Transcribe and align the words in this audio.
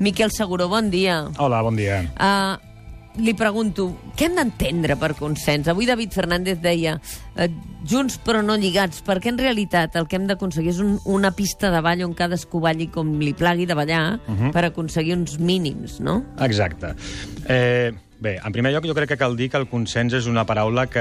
Miquel 0.00 0.32
Seguró, 0.32 0.66
bon 0.68 0.88
dia. 0.88 1.26
Hola, 1.36 1.60
bon 1.60 1.76
dia. 1.76 2.00
Uh, 2.16 2.56
li 3.20 3.34
pregunto, 3.36 3.90
què 4.16 4.30
hem 4.30 4.38
d'entendre 4.38 4.96
per 4.96 5.10
consens? 5.18 5.68
Avui 5.68 5.84
David 5.84 6.14
Fernández 6.16 6.62
deia 6.64 6.94
uh, 6.96 7.48
junts 7.84 8.16
però 8.24 8.40
no 8.40 8.56
lligats, 8.56 9.02
perquè 9.04 9.28
en 9.28 9.40
realitat 9.40 9.98
el 10.00 10.08
que 10.08 10.16
hem 10.16 10.24
d'aconseguir 10.30 10.72
és 10.72 10.80
un, 10.80 10.96
una 11.04 11.34
pista 11.36 11.68
de 11.74 11.84
ball 11.84 12.00
on 12.06 12.16
cadascú 12.16 12.62
balli 12.64 12.88
com 12.88 13.12
li 13.20 13.34
plagui 13.36 13.68
de 13.68 13.76
ballar 13.76 14.02
uh 14.16 14.32
-huh. 14.32 14.52
per 14.56 14.64
aconseguir 14.70 15.18
uns 15.18 15.38
mínims, 15.38 16.00
no? 16.00 16.24
Exacte. 16.40 16.94
Eh, 17.46 17.92
bé, 18.20 18.38
en 18.44 18.52
primer 18.52 18.70
lloc 18.74 18.84
jo 18.84 18.92
crec 18.94 19.08
que 19.14 19.16
cal 19.16 19.32
dir 19.36 19.48
que 19.50 19.56
el 19.56 19.64
consens 19.70 20.12
és 20.12 20.26
una 20.28 20.42
paraula 20.44 20.84
que 20.92 21.00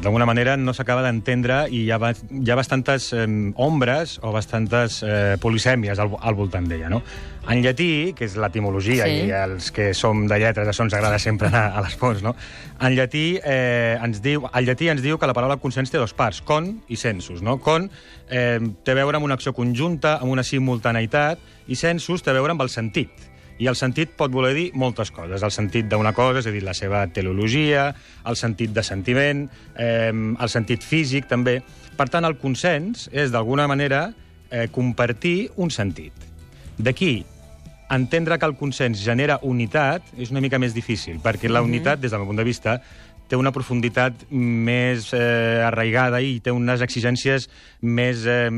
d'alguna 0.00 0.24
manera 0.24 0.56
no 0.56 0.72
s'acaba 0.72 1.02
d'entendre 1.04 1.66
i 1.68 1.82
hi 1.84 1.90
ha, 1.92 1.98
hi 2.08 2.50
ha 2.50 2.56
bastantes 2.56 3.10
eh, 3.12 3.26
ombres 3.60 4.16
o 4.24 4.32
bastantes 4.32 5.02
eh, 5.04 5.36
polisèmies 5.42 6.00
al, 6.00 6.14
al 6.20 6.38
voltant 6.38 6.64
d'ella, 6.68 6.88
no? 6.88 7.02
En 7.48 7.62
llatí, 7.64 8.12
que 8.16 8.26
és 8.26 8.34
l'etimologia, 8.36 9.06
Sí. 9.08 9.22
i 9.28 9.32
els 9.32 9.70
que 9.72 9.92
som 9.96 10.26
de 10.28 10.36
lletres, 10.40 10.68
això 10.68 10.84
ens 10.84 10.92
agrada 10.96 11.18
sempre 11.20 11.48
anar 11.48 11.66
a 11.76 11.84
les 11.84 11.94
fonts, 11.96 12.20
no? 12.24 12.34
En 12.80 12.92
llatí, 12.96 13.38
eh, 13.44 13.96
ens 14.04 14.20
diu, 14.24 14.44
el 14.52 14.68
llatí 14.68 14.90
ens 14.92 15.00
diu 15.04 15.16
que 15.18 15.26
la 15.28 15.36
paraula 15.36 15.56
consens 15.56 15.90
té 15.92 15.96
dos 16.00 16.12
parts, 16.12 16.42
con 16.44 16.82
i 16.88 16.96
sensus, 17.00 17.40
no? 17.40 17.56
Con 17.60 17.90
eh, 18.28 18.58
té 18.84 18.92
a 18.92 18.98
veure 19.00 19.16
amb 19.16 19.24
una 19.28 19.36
acció 19.40 19.54
conjunta, 19.56 20.18
amb 20.18 20.32
una 20.32 20.44
simultaneïtat, 20.44 21.40
i 21.68 21.76
sensus 21.76 22.22
té 22.24 22.32
a 22.32 22.36
veure 22.36 22.52
amb 22.52 22.64
el 22.64 22.68
sentit. 22.72 23.08
I 23.58 23.66
el 23.66 23.76
sentit 23.78 24.12
pot 24.18 24.30
voler 24.30 24.52
dir 24.54 24.68
moltes 24.78 25.10
coses. 25.14 25.42
El 25.42 25.54
sentit 25.54 25.88
d'una 25.90 26.12
cosa, 26.14 26.42
és 26.42 26.46
a 26.46 26.52
dir, 26.54 26.62
la 26.62 26.76
seva 26.78 27.02
teleologia, 27.10 27.88
el 28.26 28.38
sentit 28.38 28.70
de 28.74 28.84
sentiment, 28.86 29.48
eh, 29.74 30.12
el 30.12 30.52
sentit 30.52 30.86
físic, 30.86 31.26
també. 31.26 31.58
Per 31.98 32.06
tant, 32.08 32.24
el 32.24 32.38
consens 32.38 33.08
és, 33.12 33.32
d'alguna 33.34 33.66
manera, 33.66 34.12
eh, 34.50 34.68
compartir 34.70 35.50
un 35.56 35.70
sentit. 35.74 36.12
D'aquí, 36.78 37.24
entendre 37.90 38.38
que 38.38 38.46
el 38.46 38.54
consens 38.56 39.02
genera 39.02 39.40
unitat 39.42 40.14
és 40.16 40.30
una 40.30 40.40
mica 40.44 40.60
més 40.62 40.74
difícil, 40.76 41.18
perquè 41.24 41.50
la 41.50 41.62
unitat, 41.64 41.98
des 42.00 42.12
del 42.12 42.20
meu 42.20 42.30
punt 42.30 42.38
de 42.38 42.46
vista, 42.46 42.78
té 43.28 43.36
una 43.36 43.52
profunditat 43.52 44.28
més 44.30 45.10
eh, 45.12 45.60
arraigada 45.64 46.20
i 46.24 46.38
té 46.40 46.52
unes 46.54 46.80
exigències 46.84 47.48
més, 47.82 48.24
eh, 48.24 48.48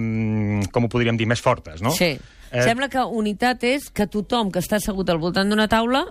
com 0.71 0.87
ho 0.87 0.93
podríem 0.93 1.19
dir, 1.19 1.27
més 1.31 1.43
fortes, 1.43 1.83
no? 1.83 1.95
Sí. 1.97 2.13
Eh, 2.51 2.65
Sembla 2.67 2.89
que 2.91 3.03
unitat 3.05 3.63
és 3.69 3.91
que 3.95 4.09
tothom 4.11 4.51
que 4.51 4.63
està 4.63 4.81
assegut 4.81 5.11
al 5.11 5.21
voltant 5.23 5.51
d'una 5.51 5.69
taula 5.71 6.07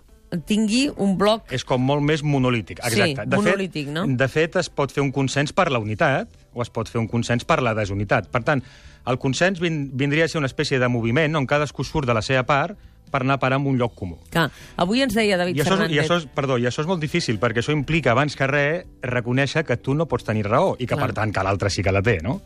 tingui 0.46 0.90
un 1.02 1.16
bloc... 1.18 1.50
és 1.54 1.66
com 1.66 1.82
molt 1.82 2.04
més 2.06 2.22
monolític. 2.24 2.82
Sí, 2.86 3.02
Exacte. 3.02 3.36
monolític, 3.36 3.88
fet, 3.88 3.96
no? 3.96 4.06
De 4.06 4.28
fet, 4.30 4.60
es 4.62 4.70
pot 4.70 4.94
fer 4.94 5.02
un 5.02 5.12
consens 5.12 5.54
per 5.56 5.70
la 5.74 5.82
unitat 5.82 6.30
o 6.54 6.62
es 6.62 6.70
pot 6.74 6.90
fer 6.90 7.02
un 7.02 7.08
consens 7.10 7.46
per 7.50 7.60
la 7.66 7.74
desunitat. 7.78 8.30
Per 8.32 8.44
tant, 8.46 8.62
el 9.10 9.18
consens 9.22 9.62
vin 9.64 9.88
vindria 9.98 10.28
a 10.28 10.32
ser 10.32 10.40
una 10.42 10.50
espècie 10.50 10.80
de 10.80 10.90
moviment 10.92 11.36
on 11.40 11.50
cadascú 11.50 11.84
surt 11.84 12.08
de 12.10 12.14
la 12.14 12.22
seva 12.26 12.46
part 12.46 12.78
per 13.10 13.24
anar 13.24 13.40
a 13.40 13.42
parar 13.42 13.58
en 13.58 13.66
un 13.66 13.78
lloc 13.78 13.96
comú. 13.98 14.20
Que 14.30 14.46
avui 14.78 15.02
ens 15.02 15.16
deia 15.18 15.38
David 15.40 15.58
I 15.58 15.64
això, 15.64 15.74
és, 15.74 15.80
Fernández... 15.80 15.96
i, 15.96 16.02
això 16.04 16.20
és, 16.22 16.28
perdó, 16.36 16.60
I 16.62 16.68
això 16.70 16.84
és 16.86 16.90
molt 16.90 17.02
difícil, 17.02 17.40
perquè 17.42 17.64
això 17.64 17.74
implica, 17.74 18.14
abans 18.14 18.38
que 18.38 18.48
res, 18.50 18.84
reconèixer 19.02 19.66
que 19.66 19.80
tu 19.82 19.98
no 19.98 20.06
pots 20.06 20.28
tenir 20.28 20.46
raó 20.46 20.76
i 20.78 20.86
que, 20.86 20.94
Clar. 20.94 21.08
per 21.08 21.18
tant, 21.18 21.34
que 21.34 21.46
l'altre 21.46 21.74
sí 21.74 21.82
que 21.86 21.96
la 21.96 22.04
té, 22.06 22.20
no? 22.22 22.38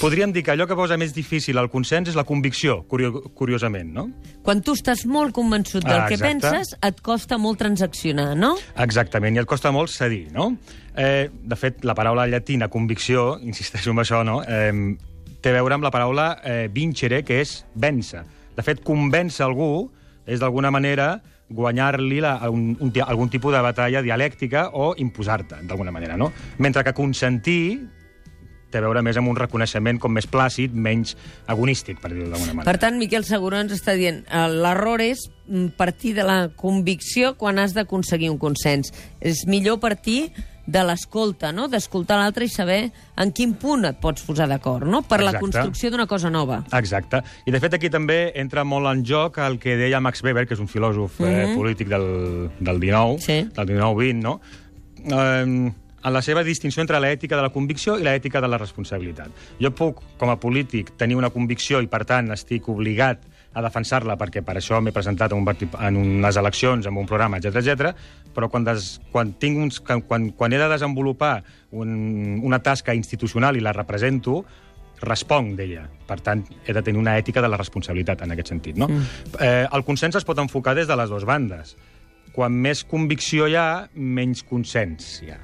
Podríem 0.00 0.32
dir 0.32 0.42
que 0.42 0.52
allò 0.54 0.66
que 0.66 0.76
posa 0.78 0.96
més 0.98 1.12
difícil 1.14 1.58
al 1.60 1.68
consens 1.70 2.10
és 2.10 2.16
la 2.18 2.24
convicció, 2.28 2.80
curio 2.88 3.22
curiosament, 3.36 3.92
no? 3.94 4.06
Quan 4.42 4.62
tu 4.64 4.74
estàs 4.78 5.04
molt 5.06 5.34
convençut 5.36 5.84
del 5.84 6.00
Ah, 6.00 6.08
que 6.08 6.18
penses, 6.18 6.74
et 6.82 7.00
costa 7.04 7.38
molt 7.38 7.60
transaccionar, 7.60 8.32
no? 8.36 8.56
Exactament, 8.82 9.36
i 9.36 9.42
et 9.42 9.46
costa 9.46 9.72
molt 9.72 9.92
cedir, 9.92 10.30
no? 10.32 10.56
Eh, 10.96 11.30
de 11.32 11.56
fet, 11.56 11.84
la 11.84 11.94
paraula 11.94 12.26
llatina 12.26 12.68
convicció, 12.68 13.38
insisteixo 13.40 13.90
en 13.90 14.02
això, 14.02 14.24
no? 14.24 14.42
Eh, 14.42 14.96
té 15.40 15.50
a 15.50 15.58
veure 15.58 15.74
amb 15.74 15.84
la 15.84 15.90
paraula 15.90 16.38
eh, 16.42 16.68
vincere, 16.72 17.22
que 17.22 17.40
és 17.42 17.64
vèncer. 17.74 18.24
De 18.56 18.62
fet, 18.62 18.82
convèncer 18.84 19.44
algú 19.44 19.90
és 20.26 20.40
d'alguna 20.40 20.70
manera 20.70 21.20
guanyar-li 21.52 22.20
un, 22.48 22.76
un, 22.80 22.92
algun 23.04 23.28
tipus 23.28 23.52
de 23.52 23.60
batalla 23.60 24.02
dialèctica 24.02 24.70
o 24.72 24.94
imposar-te, 24.96 25.62
d'alguna 25.68 25.92
manera, 25.92 26.16
no? 26.16 26.32
Mentre 26.58 26.84
que 26.84 26.94
consentir 26.96 27.80
té 28.72 28.80
a 28.80 28.84
veure 28.86 29.02
més 29.04 29.18
amb 29.20 29.30
un 29.30 29.38
reconeixement 29.38 30.00
com 30.02 30.14
més 30.16 30.26
plàcid, 30.30 30.72
menys 30.74 31.16
agonístic, 31.52 32.00
per 32.02 32.12
dir-ho 32.14 32.30
d'alguna 32.30 32.56
manera. 32.58 32.70
Per 32.70 32.80
tant, 32.82 32.98
Miquel 33.00 33.26
Seguró 33.28 33.60
ens 33.60 33.74
està 33.76 33.94
dient 33.98 34.22
eh, 34.24 34.46
l'error 34.48 35.04
és 35.04 35.26
mm, 35.46 35.74
partir 35.78 36.14
de 36.18 36.24
la 36.26 36.38
convicció 36.56 37.34
quan 37.40 37.60
has 37.62 37.76
d'aconseguir 37.76 38.32
un 38.32 38.40
consens. 38.42 38.92
És 39.20 39.44
millor 39.46 39.78
partir 39.82 40.32
de 40.66 40.82
l'escolta, 40.86 41.50
no? 41.52 41.66
d'escoltar 41.68 42.20
l'altre 42.20 42.46
i 42.46 42.50
saber 42.52 42.92
en 43.18 43.32
quin 43.34 43.54
punt 43.58 43.84
et 43.88 43.98
pots 44.00 44.22
posar 44.22 44.46
d'acord, 44.50 44.86
no? 44.86 45.02
per 45.02 45.18
la 45.20 45.32
Exacte. 45.32 45.42
construcció 45.42 45.90
d'una 45.90 46.06
cosa 46.06 46.30
nova. 46.30 46.60
Exacte. 46.78 47.22
I, 47.46 47.50
de 47.50 47.60
fet, 47.62 47.74
aquí 47.74 47.90
també 47.90 48.20
entra 48.38 48.62
molt 48.64 48.86
en 48.92 49.02
joc 49.04 49.40
el 49.42 49.58
que 49.62 49.76
deia 49.80 50.00
Max 50.00 50.22
Weber, 50.22 50.46
que 50.46 50.54
és 50.54 50.62
un 50.62 50.70
filòsof 50.70 51.18
mm 51.18 51.24
-hmm. 51.26 51.52
eh, 51.52 51.54
polític 51.56 51.88
del, 51.88 52.50
del 52.60 52.80
19, 52.80 53.18
Sí. 53.18 53.48
del 53.56 53.66
19-20, 53.66 54.22
no? 54.22 54.40
Eh, 55.04 55.72
en 56.02 56.12
la 56.12 56.22
seva 56.22 56.42
distinció 56.42 56.82
entre 56.82 57.00
l'ètica 57.00 57.36
de 57.38 57.42
la 57.44 57.52
convicció 57.54 57.96
i 57.98 58.06
l'ètica 58.06 58.40
de 58.42 58.50
la 58.50 58.58
responsabilitat. 58.58 59.30
Jo 59.62 59.70
puc, 59.76 60.02
com 60.18 60.32
a 60.32 60.38
polític, 60.40 60.96
tenir 60.98 61.18
una 61.18 61.30
convicció 61.30 61.80
i, 61.82 61.90
per 61.90 62.04
tant, 62.08 62.32
estic 62.34 62.68
obligat 62.72 63.28
a 63.52 63.62
defensar-la 63.64 64.16
perquè 64.16 64.40
per 64.44 64.56
això 64.58 64.80
m'he 64.80 64.94
presentat 64.94 65.32
en, 65.32 65.42
un 65.42 65.46
partit, 65.46 65.74
en 65.76 65.98
unes 66.00 66.38
eleccions, 66.40 66.88
amb 66.88 67.02
un 67.02 67.08
programa, 67.08 67.38
etc 67.38 67.60
etc. 67.60 67.92
però 68.32 68.48
quan, 68.48 68.64
des, 68.64 68.96
quan, 69.12 69.34
tinc 69.38 69.60
uns, 69.60 69.80
quan, 69.84 70.30
quan 70.32 70.52
he 70.52 70.60
de 70.60 70.68
desenvolupar 70.72 71.34
un, 71.70 72.40
una 72.42 72.62
tasca 72.64 72.94
institucional 72.96 73.56
i 73.56 73.64
la 73.64 73.74
represento, 73.76 74.40
responc 75.02 75.56
d'ella. 75.58 75.84
Per 76.08 76.18
tant, 76.24 76.44
he 76.64 76.72
de 76.72 76.82
tenir 76.82 77.00
una 77.00 77.16
ètica 77.18 77.42
de 77.42 77.50
la 77.50 77.58
responsabilitat 77.60 78.22
en 78.24 78.32
aquest 78.32 78.54
sentit. 78.54 78.78
No? 78.78 78.88
Mm. 78.88 79.08
Eh, 79.40 79.66
el 79.68 79.84
consens 79.84 80.16
es 80.16 80.24
pot 80.24 80.38
enfocar 80.40 80.76
des 80.78 80.88
de 80.88 80.96
les 80.96 81.10
dues 81.12 81.26
bandes. 81.28 81.76
Quan 82.32 82.54
més 82.64 82.86
convicció 82.88 83.50
hi 83.50 83.58
ha, 83.60 83.88
menys 83.92 84.46
consens 84.48 85.18
hi 85.20 85.34
ha. 85.34 85.40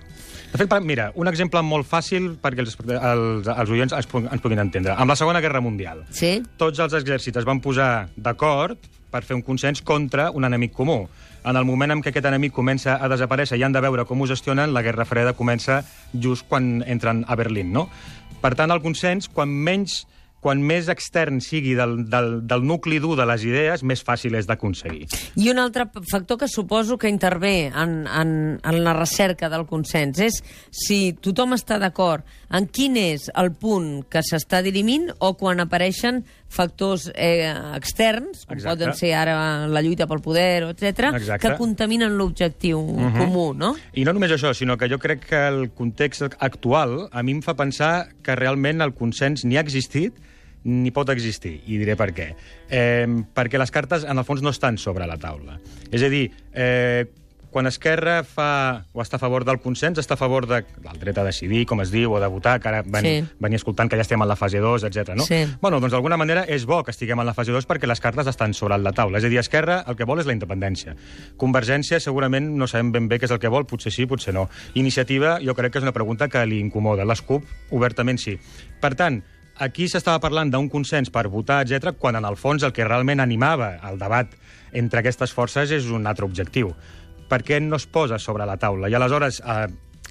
De 0.53 0.56
fet, 0.56 0.72
mira, 0.82 1.10
un 1.14 1.28
exemple 1.28 1.60
molt 1.62 1.86
fàcil 1.86 2.31
perquè 2.41 2.64
els, 2.64 2.76
els, 2.81 3.48
els 3.53 3.70
oients 3.75 3.92
ens, 3.92 4.09
ens 4.09 4.42
puguin 4.42 4.59
entendre. 4.62 4.94
Amb 4.97 5.12
la 5.12 5.16
Segona 5.16 5.42
Guerra 5.44 5.60
Mundial, 5.60 6.04
Sí? 6.10 6.42
tots 6.56 6.78
els 6.81 6.94
exèrcits 6.97 7.36
es 7.36 7.44
van 7.44 7.60
posar 7.60 8.09
d'acord 8.16 8.78
per 9.12 9.22
fer 9.25 9.36
un 9.36 9.42
consens 9.42 9.82
contra 9.82 10.31
un 10.31 10.44
enemic 10.44 10.72
comú. 10.72 11.06
En 11.44 11.56
el 11.56 11.64
moment 11.64 11.92
en 11.94 12.03
què 12.03 12.10
aquest 12.10 12.26
enemic 12.28 12.53
comença 12.53 12.97
a 13.00 13.09
desaparèixer 13.09 13.56
i 13.59 13.62
han 13.64 13.72
de 13.72 13.81
veure 13.81 14.04
com 14.04 14.20
ho 14.20 14.26
gestionen, 14.26 14.72
la 14.75 14.82
Guerra 14.82 15.04
Freda 15.09 15.32
comença 15.32 15.82
just 16.12 16.48
quan 16.48 16.82
entren 16.86 17.25
a 17.28 17.36
Berlín, 17.36 17.72
no? 17.72 17.88
Per 18.42 18.54
tant, 18.54 18.70
el 18.70 18.82
consens, 18.82 19.28
quan 19.28 19.48
menys 19.48 20.03
quan 20.44 20.62
més 20.62 20.88
extern 20.93 21.41
sigui 21.43 21.75
del, 21.78 22.04
del, 22.10 22.31
del 22.47 22.65
nucli 22.66 23.00
dur 23.03 23.16
de 23.19 23.26
les 23.28 23.44
idees, 23.47 23.82
més 23.82 24.03
fàcil 24.06 24.38
és 24.38 24.47
d'aconseguir. 24.49 25.09
I 25.37 25.50
un 25.53 25.62
altre 25.62 25.88
factor 26.10 26.38
que 26.38 26.49
suposo 26.49 26.99
que 26.99 27.10
intervé 27.10 27.69
en, 27.69 28.00
en, 28.06 28.32
en 28.62 28.81
la 28.84 28.94
recerca 28.97 29.50
del 29.50 29.66
consens 29.66 30.21
és 30.22 30.43
si 30.71 31.15
tothom 31.22 31.56
està 31.59 31.81
d'acord 31.82 32.27
en 32.54 32.69
quin 32.71 32.97
és 32.97 33.28
el 33.37 33.53
punt 33.59 34.04
que 34.10 34.22
s'està 34.25 34.62
dirimint 34.65 35.09
o 35.19 35.34
quan 35.38 35.60
apareixen 35.60 36.22
factors 36.48 37.10
eh, 37.12 37.53
externs, 37.77 38.47
com 38.47 38.56
Exacte. 38.56 38.71
poden 38.71 38.94
ser 38.97 39.12
ara 39.19 39.66
la 39.69 39.82
lluita 39.84 40.06
pel 40.09 40.22
poder, 40.25 40.65
etc, 40.71 41.12
que 41.43 41.53
contaminen 41.59 42.16
l'objectiu 42.16 42.81
comú, 43.19 43.50
no? 43.53 43.75
I 43.93 44.06
no 44.09 44.15
només 44.16 44.32
això, 44.32 44.54
sinó 44.56 44.78
que 44.81 44.88
jo 44.88 45.00
crec 45.03 45.27
que 45.28 45.43
el 45.50 45.69
context 45.77 46.25
actual 46.38 47.10
a 47.12 47.22
mi 47.22 47.37
em 47.37 47.44
fa 47.44 47.59
pensar 47.59 48.09
que 48.25 48.38
realment 48.38 48.81
el 48.81 48.97
consens 48.97 49.44
ni 49.44 49.60
ha 49.60 49.65
existit 49.66 50.16
ni 50.68 50.92
pot 50.92 51.08
existir, 51.14 51.56
i 51.66 51.78
diré 51.80 51.96
per 51.96 52.10
què. 52.16 52.28
Eh, 52.68 53.06
perquè 53.34 53.58
les 53.60 53.72
cartes, 53.72 54.04
en 54.04 54.20
el 54.20 54.26
fons, 54.28 54.44
no 54.44 54.52
estan 54.52 54.76
sobre 54.78 55.08
la 55.08 55.16
taula. 55.20 55.58
És 55.90 56.02
a 56.04 56.10
dir, 56.12 56.26
eh, 56.52 57.06
quan 57.48 57.64
Esquerra 57.66 58.18
fa, 58.28 58.84
o 58.92 59.00
està 59.00 59.16
a 59.16 59.18
favor 59.22 59.42
del 59.48 59.56
consens, 59.64 59.96
està 59.98 60.18
a 60.18 60.20
favor 60.20 60.44
de, 60.46 60.58
del 60.84 60.98
dret 61.00 61.16
a 61.16 61.24
decidir, 61.24 61.62
com 61.66 61.80
es 61.80 61.88
diu, 61.90 62.12
o 62.12 62.20
de 62.20 62.28
votar, 62.28 62.58
que 62.60 62.68
ara 62.68 62.82
van, 62.84 63.02
Sí. 63.06 63.24
venia 63.40 63.56
escoltant 63.56 63.88
que 63.88 63.96
ja 63.96 64.04
estem 64.04 64.20
en 64.20 64.28
la 64.28 64.36
fase 64.36 64.60
2, 64.60 64.84
etc. 64.84 65.14
no? 65.16 65.24
Sí. 65.24 65.46
Bueno, 65.62 65.80
doncs 65.80 65.94
d'alguna 65.96 66.18
manera 66.20 66.42
és 66.44 66.66
bo 66.68 66.82
que 66.84 66.90
estiguem 66.92 67.18
en 67.18 67.24
la 67.26 67.32
fase 67.32 67.50
2 67.50 67.66
perquè 67.66 67.88
les 67.88 68.00
cartes 68.04 68.26
estan 68.28 68.52
sobre 68.52 68.76
la 68.76 68.92
taula. 68.92 69.16
És 69.16 69.24
a 69.24 69.28
dir, 69.32 69.38
Esquerra 69.40 69.82
el 69.88 69.96
que 69.96 70.04
vol 70.04 70.20
és 70.20 70.26
la 70.28 70.34
independència. 70.36 70.94
Convergència 71.38 71.98
segurament 72.00 72.53
no 72.59 72.66
sabem 72.68 72.92
ben 72.92 73.09
bé 73.09 73.18
què 73.18 73.24
és 73.24 73.30
el 73.30 73.41
que 73.41 73.48
vol, 73.48 73.64
potser 73.64 73.91
sí, 73.92 74.04
potser 74.04 74.34
no. 74.34 74.50
Iniciativa 74.74 75.38
jo 75.41 75.54
crec 75.54 75.72
que 75.72 75.78
és 75.78 75.84
una 75.88 75.97
pregunta 75.97 76.28
que 76.28 76.44
li 76.47 76.60
incomoda. 76.60 77.06
Les 77.09 77.22
CUP, 77.22 77.44
obertament 77.71 78.18
sí. 78.21 78.36
Per 78.78 78.94
tant, 78.94 79.22
aquí 79.59 79.89
s'estava 79.89 80.21
parlant 80.22 80.51
d'un 80.53 80.69
consens 80.72 81.10
per 81.15 81.27
votar, 81.28 81.60
etc, 81.65 81.93
quan 81.99 82.16
en 82.19 82.27
el 82.28 82.39
fons 82.39 82.65
el 82.66 82.72
que 82.75 82.87
realment 82.87 83.21
animava 83.21 83.75
el 83.89 83.99
debat 84.01 84.33
entre 84.72 85.03
aquestes 85.03 85.34
forces 85.34 85.72
és 85.75 85.89
un 85.91 86.07
altre 86.07 86.27
objectiu. 86.27 86.72
Per 87.28 87.43
què 87.45 87.60
no 87.60 87.77
es 87.77 87.87
posa 87.87 88.19
sobre 88.19 88.47
la 88.49 88.57
taula? 88.57 88.89
I 88.89 88.97
aleshores, 88.97 89.43
a, 89.45 89.66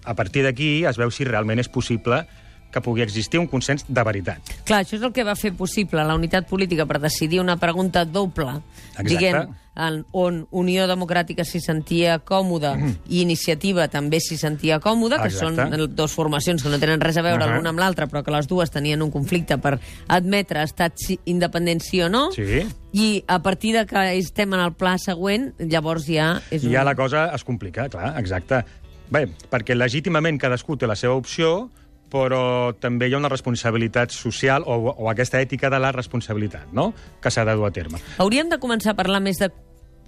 a 0.05 0.15
partir 0.15 0.43
d'aquí, 0.45 0.83
es 0.85 0.99
veu 0.99 1.11
si 1.11 1.25
realment 1.25 1.63
és 1.63 1.71
possible 1.71 2.25
que 2.71 2.81
pugui 2.81 3.01
existir 3.01 3.39
un 3.39 3.47
consens 3.47 3.85
de 3.87 4.03
veritat. 4.03 4.41
Clar, 4.67 4.83
això 4.83 4.97
és 4.97 5.03
el 5.03 5.13
que 5.15 5.23
va 5.23 5.35
fer 5.39 5.53
possible 5.55 6.03
la 6.03 6.15
unitat 6.15 6.47
política 6.49 6.85
per 6.85 6.99
decidir 6.99 7.39
una 7.39 7.55
pregunta 7.57 8.03
doble, 8.05 8.59
Exacte. 8.91 9.07
diguem, 9.09 9.55
en, 9.77 9.99
on 10.11 10.39
Unió 10.57 10.87
Democràtica 10.89 11.45
s'hi 11.45 11.59
sentia 11.61 12.17
còmoda 12.25 12.71
i 13.07 13.21
Iniciativa 13.21 13.85
també 13.93 14.17
s'hi 14.19 14.35
sentia 14.37 14.79
còmoda, 14.81 15.19
que 15.21 15.29
Exacte. 15.29 15.67
són 15.69 15.95
dues 15.95 16.11
formacions 16.17 16.63
que 16.63 16.69
no 16.73 16.79
tenen 16.81 16.99
res 16.99 17.17
a 17.17 17.21
veure 17.21 17.43
Ahà. 17.45 17.55
l'una 17.55 17.69
amb 17.69 17.79
l'altra, 17.79 18.07
però 18.09 18.23
que 18.25 18.31
les 18.33 18.47
dues 18.49 18.71
tenien 18.73 19.01
un 19.05 19.11
conflicte 19.13 19.57
per 19.61 19.77
admetre 20.07 20.63
estat 20.63 20.97
independent 21.25 21.81
sí 21.85 22.01
o 22.01 22.09
no, 22.09 22.31
Sí. 22.31 22.65
i 22.93 23.23
a 23.27 23.41
partir 23.43 23.75
de 23.77 23.85
que 23.85 24.17
estem 24.17 24.51
en 24.53 24.59
el 24.59 24.73
pla 24.73 24.97
següent, 24.97 25.53
llavors 25.59 26.07
ja 26.07 26.41
és 26.49 26.63
I 26.63 26.71
ja 26.73 26.83
la 26.83 26.95
cosa 26.95 27.29
es 27.35 27.43
complica, 27.43 27.87
clar, 27.87 28.15
exacte. 28.19 28.63
Bé, 29.09 29.27
perquè 29.49 29.75
legítimament 29.75 30.39
cadascú 30.39 30.75
té 30.75 30.87
la 30.87 30.95
seva 30.95 31.13
opció, 31.13 31.69
però 32.11 32.73
també 32.79 33.09
hi 33.09 33.15
ha 33.15 33.21
una 33.21 33.31
responsabilitat 33.31 34.13
social 34.15 34.63
o, 34.65 34.77
o 34.95 35.09
aquesta 35.11 35.41
ètica 35.43 35.71
de 35.73 35.79
la 35.81 35.91
responsabilitat, 35.95 36.71
no?, 36.73 36.93
que 37.21 37.31
s'ha 37.31 37.45
de 37.47 37.55
dur 37.57 37.67
a 37.67 37.73
terme. 37.75 38.01
Hauríem 38.17 38.51
de 38.51 38.59
començar 38.63 38.93
a 38.93 38.99
parlar 38.99 39.21
més 39.23 39.41
de 39.41 39.51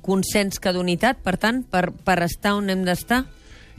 consens 0.05 0.61
que 0.63 0.73
d'unitat, 0.73 1.19
per 1.23 1.35
tant, 1.37 1.63
per, 1.67 1.89
per 1.91 2.21
estar 2.23 2.55
on 2.57 2.71
hem 2.71 2.85
d'estar? 2.87 3.25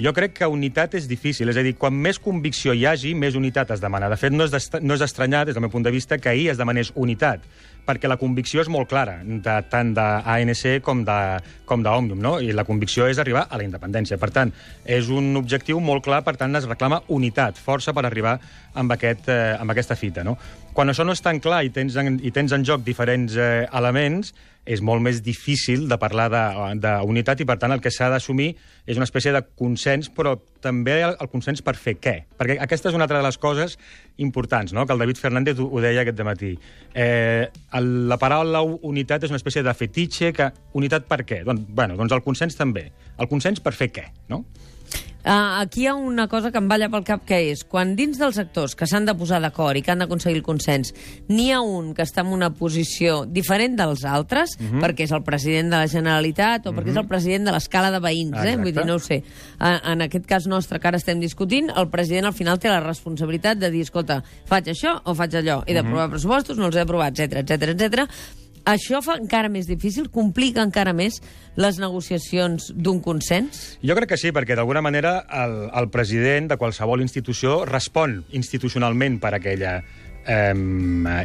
Jo 0.01 0.15
crec 0.17 0.33
que 0.39 0.49
unitat 0.49 0.95
és 0.97 1.09
difícil, 1.11 1.51
és 1.53 1.59
a 1.61 1.65
dir, 1.65 1.75
quan 1.77 1.93
més 1.93 2.19
convicció 2.23 2.73
hi 2.73 2.87
hagi, 2.89 3.13
més 3.15 3.35
unitat 3.37 3.75
es 3.75 3.83
demana. 3.83 4.09
De 4.09 4.17
fet, 4.17 4.33
no 4.33 4.47
és 4.47 4.71
no 4.81 4.97
és 4.97 5.03
d'estranyar, 5.03 5.45
des 5.47 5.57
del 5.57 5.65
meu 5.65 5.73
punt 5.73 5.85
de 5.85 5.93
vista, 5.93 6.19
que 6.19 6.31
ahir 6.31 6.49
es 6.53 6.61
demanés 6.61 6.93
unitat, 6.95 7.45
perquè 7.87 8.09
la 8.09 8.17
convicció 8.21 8.63
és 8.63 8.71
molt 8.73 8.89
clara, 8.89 9.19
de, 9.25 9.57
tant 9.69 9.93
d'ANC 9.97 10.81
com 10.87 11.03
de, 11.05 11.19
com 11.69 11.85
d'Òmnium, 11.85 12.21
no? 12.23 12.35
i 12.41 12.55
la 12.57 12.65
convicció 12.65 13.09
és 13.11 13.21
arribar 13.21 13.47
a 13.49 13.61
la 13.61 13.67
independència. 13.67 14.19
Per 14.21 14.31
tant, 14.33 14.53
és 14.85 15.11
un 15.13 15.35
objectiu 15.41 15.81
molt 15.85 16.05
clar, 16.07 16.23
per 16.25 16.37
tant, 16.41 16.57
es 16.57 16.69
reclama 16.69 17.03
unitat, 17.09 17.61
força 17.61 17.93
per 17.97 18.07
arribar 18.07 18.39
amb, 18.75 18.97
aquest, 18.97 19.29
eh, 19.29 19.57
amb 19.59 19.75
aquesta 19.75 19.99
fita. 20.01 20.25
No? 20.25 20.37
Quan 20.73 20.93
això 20.93 21.05
no 21.05 21.17
és 21.17 21.25
tan 21.25 21.43
clar 21.45 21.65
i 21.67 21.75
tens 21.75 21.99
en, 22.01 22.17
i 22.25 22.33
tens 22.33 22.57
en 22.57 22.65
joc 22.65 22.87
diferents 22.87 23.37
eh, 23.37 23.67
elements, 23.77 24.33
és 24.69 24.83
molt 24.85 25.03
més 25.03 25.23
difícil 25.25 25.87
de 25.89 25.97
parlar 25.99 26.29
d'unitat 26.31 27.41
i, 27.41 27.47
per 27.49 27.57
tant, 27.61 27.73
el 27.73 27.81
que 27.81 27.93
s'ha 27.93 28.11
d'assumir 28.13 28.51
és 28.87 28.99
una 29.01 29.07
espècie 29.09 29.33
de 29.33 29.43
consens, 29.57 30.11
però 30.13 30.37
també 30.61 30.99
el, 31.07 31.17
el 31.17 31.31
consens 31.33 31.65
per 31.65 31.75
fer 31.81 31.97
què? 31.99 32.17
Perquè 32.39 32.59
aquesta 32.61 32.91
és 32.91 32.97
una 32.99 33.07
altra 33.09 33.19
de 33.21 33.27
les 33.27 33.39
coses 33.41 33.79
importants, 34.21 34.75
no? 34.77 34.87
que 34.87 34.93
el 34.95 35.03
David 35.03 35.21
Fernández 35.21 35.61
ho, 35.61 35.69
ho 35.71 35.83
deia 35.83 36.05
aquest 36.05 36.21
matí. 36.27 36.53
Eh, 36.95 37.49
el, 37.79 37.91
la 38.11 38.21
paraula 38.21 38.63
unitat 38.63 39.25
és 39.25 39.33
una 39.33 39.41
espècie 39.41 39.65
de 39.67 39.75
fetitxe, 39.75 40.35
que 40.37 40.51
unitat 40.77 41.09
per 41.09 41.23
què? 41.25 41.43
Doncs, 41.47 41.65
bueno, 41.69 41.97
doncs 42.01 42.17
el 42.17 42.25
consens 42.27 42.59
també. 42.59 42.91
El 43.19 43.31
consens 43.33 43.65
per 43.65 43.73
fer 43.77 43.91
què? 43.95 44.11
No? 44.29 44.45
Uh, 45.21 45.61
aquí 45.61 45.83
hi 45.83 45.87
ha 45.87 45.95
una 45.95 46.29
cosa 46.29 46.51
que 46.51 46.57
em 46.57 46.69
balla 46.69 46.89
pel 46.89 47.05
cap, 47.05 47.27
que 47.29 47.37
és, 47.51 47.61
quan 47.69 47.95
dins 47.95 48.17
dels 48.19 48.39
actors 48.41 48.73
que 48.75 48.87
s'han 48.89 49.05
de 49.05 49.13
posar 49.15 49.41
d'acord 49.43 49.77
i 49.77 49.83
que 49.85 49.93
han 49.93 50.01
d'aconseguir 50.01 50.39
el 50.39 50.43
consens, 50.47 50.95
n'hi 51.29 51.51
ha 51.53 51.61
un 51.61 51.93
que 51.95 52.03
està 52.07 52.23
en 52.25 52.33
una 52.33 52.49
posició 52.57 53.27
diferent 53.27 53.77
dels 53.77 54.05
altres, 54.09 54.57
Mhm. 54.59 54.81
perquè 54.81 55.05
és 55.05 55.13
el 55.13 55.23
president 55.23 55.71
de 55.71 55.77
la 55.77 55.89
Generalitat 55.89 56.67
o 56.67 56.73
perquè 56.73 56.91
és 56.91 56.97
el 56.97 57.07
president 57.07 57.45
de 57.45 57.53
l'escala 57.53 57.91
de 57.91 58.01
veïns, 58.01 58.33
eh? 58.37 58.55
Exacte. 58.55 58.63
Vull 58.63 58.73
dir, 58.73 58.87
no 58.87 58.95
ho 58.95 58.99
sé. 58.99 59.23
Uh, 59.61 59.77
en 59.93 60.03
aquest 60.03 60.27
cas 60.27 60.47
nostre, 60.47 60.81
que 60.81 60.89
ara 60.89 60.97
estem 60.97 61.21
discutint, 61.21 61.71
el 61.77 61.91
president 61.91 62.25
al 62.27 62.33
final 62.33 62.59
té 62.59 62.69
la 62.69 62.81
responsabilitat 62.81 63.59
de 63.59 63.71
dir, 63.71 63.83
escolta, 63.83 64.23
faig 64.47 64.65
això 64.73 65.01
o 65.05 65.15
faig 65.15 65.35
allò, 65.35 65.63
he 65.67 65.75
d'aprovar 65.75 66.07
Mhm. 66.09 66.11
pressupostos, 66.13 66.57
no 66.57 66.67
els 66.67 66.77
he 66.77 66.81
aprovat, 66.81 67.13
etc 67.19 67.41
etc 67.45 67.69
etc. 67.79 68.09
Això 68.69 69.01
fa 69.05 69.17
encara 69.21 69.49
més 69.49 69.69
difícil, 69.69 70.11
complica 70.13 70.63
encara 70.63 70.93
més 70.97 71.21
les 71.57 71.81
negociacions 71.81 72.71
d'un 72.77 73.01
consens? 73.05 73.79
Jo 73.85 73.97
crec 73.97 74.13
que 74.13 74.21
sí, 74.21 74.35
perquè 74.37 74.57
d'alguna 74.59 74.83
manera 74.85 75.21
el, 75.43 75.57
el 75.73 75.91
president 75.95 76.51
de 76.51 76.59
qualsevol 76.61 77.01
institució 77.05 77.65
respon 77.69 78.21
institucionalment 78.37 79.19
per 79.23 79.35
aquella 79.39 79.79
eh, 80.27 80.55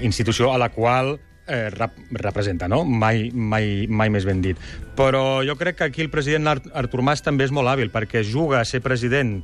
institució 0.02 0.54
a 0.54 0.60
la 0.62 0.72
qual 0.72 1.18
eh, 1.48 1.70
rep, 1.70 1.98
representa, 2.12 2.68
no? 2.68 2.84
Mai, 2.86 3.30
mai, 3.34 3.86
mai 3.88 4.10
més 4.10 4.26
ben 4.26 4.42
dit. 4.42 4.60
Però 4.98 5.44
jo 5.46 5.58
crec 5.60 5.80
que 5.82 5.90
aquí 5.90 6.06
el 6.06 6.14
president 6.14 6.48
Art 6.48 6.72
Artur 6.74 7.04
Mas 7.04 7.24
també 7.26 7.46
és 7.46 7.54
molt 7.54 7.70
hàbil, 7.70 7.92
perquè 7.94 8.24
juga 8.24 8.62
a 8.62 8.66
ser 8.66 8.82
president 8.86 9.42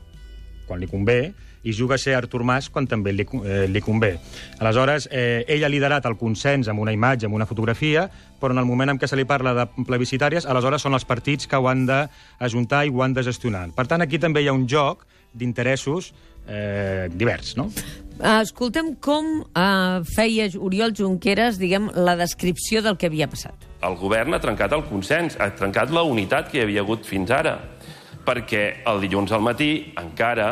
quan 0.68 0.80
li 0.80 0.88
convé, 0.88 1.34
i 1.64 1.74
juga 1.74 1.96
a 1.96 2.02
ser 2.02 2.16
Artur 2.16 2.44
Mas 2.44 2.70
quan 2.70 2.88
també 2.88 3.14
li, 3.14 3.26
eh, 3.44 3.68
li 3.70 3.82
convé. 3.82 4.18
Aleshores, 4.60 5.08
eh, 5.12 5.46
ell 5.48 5.64
ha 5.64 5.70
liderat 5.70 6.06
el 6.06 6.18
consens 6.18 6.68
amb 6.68 6.80
una 6.80 6.94
imatge, 6.94 7.28
amb 7.28 7.36
una 7.36 7.46
fotografia, 7.46 8.10
però 8.42 8.52
en 8.52 8.60
el 8.60 8.66
moment 8.66 8.90
en 8.90 9.00
què 9.00 9.08
se 9.08 9.16
li 9.16 9.26
parla 9.26 9.54
de 9.54 9.68
plebiscitàries, 9.86 10.46
aleshores 10.46 10.82
són 10.82 10.94
els 10.94 11.06
partits 11.06 11.48
que 11.48 11.58
ho 11.58 11.68
han 11.70 11.86
d'ajuntar 11.86 12.86
i 12.86 12.90
ho 12.90 13.04
han 13.04 13.14
de 13.14 13.24
gestionar. 13.24 13.70
Per 13.76 13.88
tant, 13.88 14.02
aquí 14.02 14.20
també 14.20 14.42
hi 14.42 14.48
ha 14.48 14.54
un 14.58 14.68
joc 14.68 15.06
d'interessos 15.34 16.14
eh, 16.48 17.08
divers, 17.14 17.56
no? 17.58 17.70
Escoltem 18.22 18.94
com 19.02 19.26
uh, 19.42 20.04
feia 20.06 20.46
Oriol 20.60 20.94
Junqueras, 20.94 21.58
diguem, 21.58 21.88
la 21.96 22.14
descripció 22.20 22.84
del 22.86 22.98
que 22.98 23.10
havia 23.10 23.28
passat. 23.30 23.66
El 23.82 23.96
govern 23.98 24.36
ha 24.38 24.42
trencat 24.42 24.76
el 24.78 24.84
consens, 24.86 25.40
ha 25.42 25.50
trencat 25.58 25.90
la 25.90 26.04
unitat 26.06 26.52
que 26.52 26.60
hi 26.60 26.66
havia 26.68 26.84
hagut 26.86 27.08
fins 27.08 27.34
ara, 27.34 27.56
perquè 28.26 28.84
el 28.86 29.02
dilluns 29.02 29.34
al 29.34 29.42
matí 29.42 29.72
encara 29.98 30.52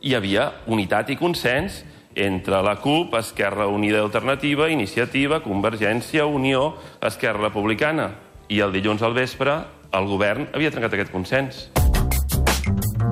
hi 0.00 0.14
havia 0.14 0.50
unitat 0.70 1.10
i 1.10 1.16
consens 1.18 1.82
entre 2.18 2.62
la 2.62 2.76
CUP, 2.82 3.14
Esquerra 3.18 3.68
Unida 3.70 4.00
Alternativa, 4.02 4.68
Iniciativa, 4.70 5.42
Convergència, 5.42 6.26
Unió, 6.26 6.76
Esquerra 7.00 7.48
Republicana. 7.48 8.12
I 8.48 8.62
el 8.64 8.72
dilluns 8.72 9.02
al 9.02 9.14
vespre 9.14 9.58
el 9.92 10.08
govern 10.08 10.48
havia 10.54 10.72
trencat 10.72 10.96
aquest 10.96 11.12
consens. 11.14 11.68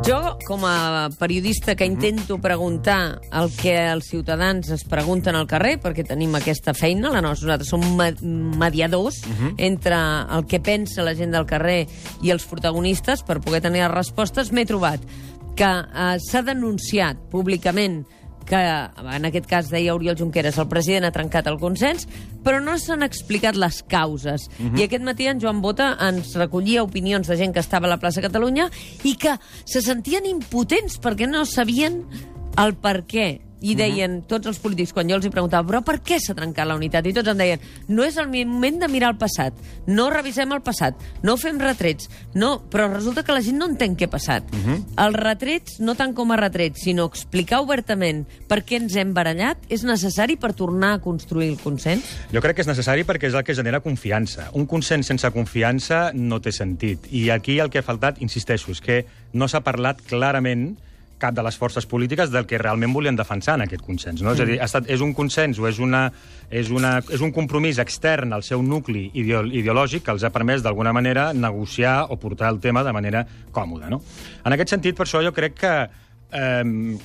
Jo, 0.06 0.36
com 0.46 0.62
a 0.62 1.08
periodista 1.18 1.74
que 1.74 1.86
intento 1.86 2.36
preguntar 2.38 3.18
el 3.34 3.50
que 3.56 3.74
els 3.90 4.06
ciutadans 4.06 4.68
es 4.70 4.84
pregunten 4.86 5.34
al 5.34 5.48
carrer, 5.50 5.80
perquè 5.82 6.04
tenim 6.06 6.36
aquesta 6.38 6.76
feina, 6.78 7.10
la 7.10 7.22
nostra, 7.24 7.48
nosaltres 7.56 7.72
som 7.72 7.82
me- 7.96 8.14
mediadors 8.58 9.24
uh 9.26 9.30
-huh. 9.30 9.54
entre 9.58 9.96
el 9.96 10.46
que 10.46 10.60
pensa 10.60 11.02
la 11.02 11.14
gent 11.14 11.32
del 11.32 11.46
carrer 11.46 11.88
i 12.22 12.30
els 12.30 12.44
protagonistes 12.44 13.22
per 13.22 13.40
poder 13.40 13.60
tenir 13.60 13.82
les 13.82 13.90
respostes, 13.90 14.52
m'he 14.52 14.64
trobat 14.66 15.00
que 15.56 15.66
eh, 15.66 16.16
s'ha 16.22 16.44
denunciat 16.46 17.18
públicament 17.32 18.04
que 18.46 18.56
en 18.56 19.26
aquest 19.26 19.48
cas 19.50 19.68
deia 19.72 19.94
Oriol 19.96 20.16
Junqueras, 20.16 20.56
el 20.62 20.68
president 20.70 21.08
ha 21.08 21.12
trencat 21.12 21.48
el 21.50 21.58
consens, 21.58 22.06
però 22.46 22.60
no 22.62 22.76
s'han 22.78 23.02
explicat 23.02 23.58
les 23.58 23.82
causes. 23.82 24.46
Uh 24.46 24.70
-huh. 24.70 24.78
I 24.78 24.84
aquest 24.84 25.02
matí 25.02 25.26
en 25.26 25.40
Joan 25.40 25.60
Bota 25.60 25.96
ens 26.00 26.34
recollia 26.36 26.84
opinions 26.84 27.26
de 27.26 27.36
gent 27.36 27.52
que 27.52 27.60
estava 27.60 27.86
a 27.86 27.90
la 27.90 27.98
plaça 27.98 28.22
Catalunya 28.22 28.70
i 29.02 29.16
que 29.16 29.36
se 29.64 29.82
sentien 29.82 30.24
impotents 30.26 31.00
perquè 31.00 31.28
no 31.28 31.44
sabien 31.44 32.06
el 32.56 32.74
per 32.76 33.04
què. 33.04 33.45
I 33.64 33.74
deien, 33.78 34.18
tots 34.28 34.46
els 34.50 34.58
polítics, 34.60 34.92
quan 34.92 35.08
jo 35.08 35.16
els 35.16 35.24
hi 35.24 35.32
preguntava 35.32 35.64
però 35.66 35.80
per 35.84 35.96
què 36.04 36.18
s'ha 36.20 36.34
trencat 36.36 36.68
la 36.68 36.76
unitat? 36.76 37.06
I 37.08 37.14
tots 37.16 37.30
em 37.32 37.38
deien, 37.40 37.62
no 37.88 38.04
és 38.04 38.18
el 38.20 38.28
moment 38.28 38.82
de 38.82 38.88
mirar 38.92 39.14
el 39.14 39.18
passat, 39.20 39.56
no 39.88 40.08
revisem 40.12 40.52
el 40.52 40.60
passat, 40.66 41.00
no 41.24 41.38
fem 41.40 41.58
retrets, 41.62 42.10
no, 42.36 42.58
però 42.70 42.90
resulta 42.92 43.24
que 43.24 43.32
la 43.32 43.42
gent 43.44 43.56
no 43.60 43.68
entén 43.70 43.96
què 43.96 44.10
ha 44.10 44.12
passat. 44.12 44.44
Uh 44.52 44.58
-huh. 44.66 44.78
Els 45.06 45.16
retrets, 45.16 45.80
no 45.80 45.94
tant 45.94 46.14
com 46.14 46.32
a 46.32 46.36
retrets, 46.36 46.82
sinó 46.82 47.06
explicar 47.06 47.60
obertament 47.60 48.26
per 48.46 48.64
què 48.64 48.76
ens 48.76 48.94
hem 48.96 49.14
barallat, 49.14 49.58
és 49.68 49.84
necessari 49.84 50.36
per 50.36 50.52
tornar 50.52 50.92
a 50.94 50.98
construir 50.98 51.48
el 51.48 51.58
consens? 51.58 52.04
Jo 52.32 52.40
crec 52.40 52.56
que 52.56 52.62
és 52.62 52.68
necessari 52.68 53.04
perquè 53.04 53.28
és 53.28 53.34
el 53.34 53.44
que 53.44 53.54
genera 53.54 53.80
confiança. 53.80 54.50
Un 54.52 54.66
consens 54.66 55.06
sense 55.06 55.30
confiança 55.30 56.12
no 56.12 56.40
té 56.40 56.52
sentit. 56.52 57.06
I 57.10 57.30
aquí 57.30 57.58
el 57.58 57.70
que 57.70 57.78
ha 57.78 57.82
faltat, 57.82 58.20
insisteixo, 58.20 58.70
és 58.72 58.80
que 58.80 59.06
no 59.32 59.48
s'ha 59.48 59.62
parlat 59.62 60.02
clarament 60.02 60.76
cap 61.18 61.35
de 61.35 61.42
les 61.44 61.56
forces 61.56 61.87
polítiques 61.88 62.30
del 62.30 62.46
que 62.46 62.58
realment 62.61 62.92
volien 62.92 63.16
defensar 63.16 63.56
en 63.56 63.66
aquest 63.66 63.82
consens. 63.85 64.23
No? 64.23 64.30
Mm. 64.30 64.35
És 64.35 64.40
a 64.40 64.49
dir, 64.49 64.58
ha 64.61 64.68
estat, 64.68 64.90
és 64.92 65.04
un 65.04 65.14
consens 65.16 65.61
o 65.61 65.68
és, 65.68 65.80
una, 65.82 66.06
és, 66.50 66.70
una, 66.70 66.99
és 67.12 67.25
un 67.25 67.32
compromís 67.35 67.80
extern 67.82 68.37
al 68.37 68.44
seu 68.46 68.62
nucli 68.62 69.08
ideo, 69.14 69.44
ideològic 69.46 70.04
que 70.06 70.14
els 70.14 70.26
ha 70.26 70.32
permès 70.35 70.64
d'alguna 70.64 70.92
manera 70.96 71.30
negociar 71.32 72.02
o 72.11 72.20
portar 72.20 72.52
el 72.52 72.61
tema 72.61 72.85
de 72.85 72.92
manera 72.96 73.26
còmoda. 73.52 73.90
No? 73.92 74.02
En 74.44 74.56
aquest 74.56 74.76
sentit, 74.76 74.96
per 74.96 75.06
això 75.06 75.25
jo 75.25 75.32
crec 75.37 75.56
que 75.61 75.76
eh, 76.33 76.62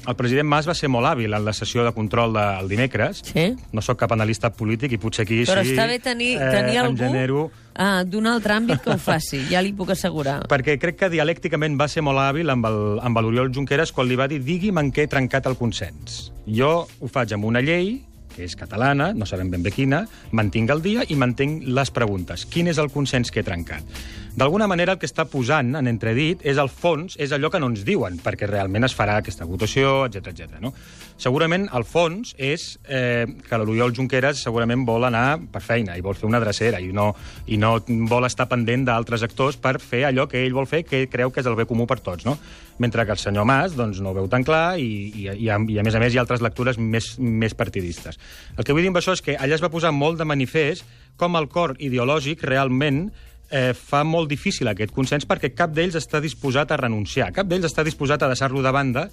el 0.07 0.15
president 0.17 0.47
Mas 0.49 0.67
va 0.67 0.73
ser 0.77 0.89
molt 0.89 1.07
hàbil 1.07 1.33
en 1.33 1.45
la 1.45 1.53
sessió 1.53 1.83
de 1.85 1.91
control 1.95 2.33
del 2.33 2.67
dimecres. 2.69 3.21
Sí. 3.27 3.51
No 3.71 3.81
sóc 3.81 3.99
cap 4.01 4.11
analista 4.15 4.49
polític 4.53 4.91
i 4.93 4.99
potser 5.01 5.23
aquí 5.27 5.43
Però 5.47 5.63
sí... 5.63 5.73
està 5.75 5.87
bé 5.87 5.99
tenir, 5.99 6.35
tenir 6.39 6.75
eh, 6.77 6.83
algú 6.83 6.97
genero... 6.99 7.45
ah, 7.75 8.03
d'un 8.03 8.27
altre 8.27 8.53
àmbit 8.57 8.81
que 8.83 8.93
ho 8.93 8.97
faci, 9.01 9.43
ja 9.51 9.61
li 9.61 9.73
puc 9.73 9.91
assegurar. 9.95 10.41
Perquè 10.53 10.77
crec 10.81 10.97
que 10.99 11.09
dialècticament 11.13 11.79
va 11.79 11.87
ser 11.91 12.03
molt 12.05 12.19
hàbil 12.19 12.49
amb 12.49 12.65
el- 12.69 12.99
amb 13.01 13.17
l'Oriol 13.23 13.51
Junqueras 13.53 13.91
quan 13.95 14.07
li 14.09 14.15
va 14.19 14.27
dir 14.31 14.41
digui'm 14.43 14.77
en 14.81 14.91
què 14.91 15.05
he 15.05 15.11
trencat 15.11 15.45
el 15.47 15.57
consens. 15.59 16.31
Jo 16.47 16.87
ho 16.99 17.07
faig 17.11 17.33
amb 17.37 17.45
una 17.45 17.61
llei 17.61 18.01
que 18.31 18.45
és 18.47 18.53
catalana, 18.55 19.09
no 19.11 19.25
sabem 19.27 19.49
ben 19.51 19.59
bé 19.61 19.73
quina, 19.75 20.05
mantinc 20.31 20.69
el 20.71 20.79
dia 20.81 21.03
i 21.11 21.17
mantenc 21.19 21.65
les 21.67 21.89
preguntes. 21.91 22.45
Quin 22.47 22.69
és 22.71 22.77
el 22.79 22.87
consens 22.89 23.27
que 23.29 23.41
he 23.41 23.43
trencat? 23.43 23.83
D'alguna 24.31 24.67
manera, 24.67 24.93
el 24.95 24.99
que 24.99 25.07
està 25.09 25.25
posant 25.27 25.73
en 25.75 25.89
entredit 25.91 26.45
és 26.47 26.59
el 26.61 26.69
fons, 26.71 27.17
és 27.19 27.33
allò 27.35 27.49
que 27.51 27.59
no 27.59 27.67
ens 27.67 27.81
diuen, 27.83 28.15
perquè 28.23 28.47
realment 28.47 28.87
es 28.87 28.93
farà 28.95 29.17
aquesta 29.19 29.43
votació, 29.43 30.05
etc 30.07 30.29
etc. 30.31 30.61
no? 30.63 30.71
Segurament 31.19 31.65
el 31.75 31.83
fons 31.83 32.31
és 32.39 32.63
eh, 32.87 33.27
que 33.27 33.59
l'Oriol 33.59 33.91
Junqueras 33.93 34.39
segurament 34.39 34.85
vol 34.87 35.03
anar 35.09 35.35
per 35.51 35.59
feina 35.61 35.97
i 35.99 36.03
vol 36.05 36.15
fer 36.15 36.29
una 36.29 36.39
drecera 36.39 36.79
i 36.79 36.93
no, 36.95 37.09
i 37.51 37.59
no 37.59 37.73
vol 38.07 38.25
estar 38.29 38.47
pendent 38.49 38.87
d'altres 38.87 39.25
actors 39.27 39.59
per 39.59 39.75
fer 39.83 40.05
allò 40.07 40.29
que 40.31 40.39
ell 40.45 40.55
vol 40.55 40.69
fer, 40.69 40.85
que 40.87 41.03
creu 41.11 41.29
que 41.29 41.43
és 41.43 41.49
el 41.51 41.59
bé 41.59 41.67
comú 41.67 41.85
per 41.89 41.99
tots, 41.99 42.23
no? 42.25 42.37
Mentre 42.79 43.05
que 43.05 43.13
el 43.13 43.19
senyor 43.19 43.45
Mas 43.45 43.75
doncs, 43.75 43.99
no 43.99 44.13
ho 44.13 44.17
veu 44.17 44.29
tan 44.31 44.47
clar 44.47 44.79
i, 44.79 44.87
i, 45.11 45.27
i, 45.27 45.49
a, 45.51 45.59
i 45.59 45.77
a 45.77 45.83
més 45.83 45.97
a 45.97 46.01
més 46.01 46.15
hi 46.15 46.21
ha 46.21 46.23
altres 46.23 46.41
lectures 46.41 46.79
més, 46.79 47.17
més 47.19 47.53
partidistes. 47.53 48.15
El 48.55 48.63
que 48.63 48.71
vull 48.71 48.87
dir 48.87 48.93
amb 48.95 49.01
això 49.03 49.13
és 49.13 49.21
que 49.25 49.35
allà 49.35 49.59
es 49.59 49.65
va 49.65 49.69
posar 49.73 49.91
molt 49.91 50.23
de 50.23 50.29
manifest 50.29 50.87
com 51.19 51.35
el 51.35 51.51
cor 51.51 51.75
ideològic 51.83 52.47
realment 52.47 53.09
eh, 53.51 53.73
fa 53.77 54.03
molt 54.07 54.29
difícil 54.31 54.71
aquest 54.71 54.93
consens 54.95 55.27
perquè 55.29 55.51
cap 55.53 55.73
d'ells 55.75 55.97
està 55.99 56.21
disposat 56.23 56.71
a 56.71 56.79
renunciar, 56.79 57.31
cap 57.35 57.49
d'ells 57.49 57.67
està 57.69 57.85
disposat 57.85 58.23
a 58.23 58.31
deixar-lo 58.31 58.63
de 58.63 58.73
banda 58.73 59.07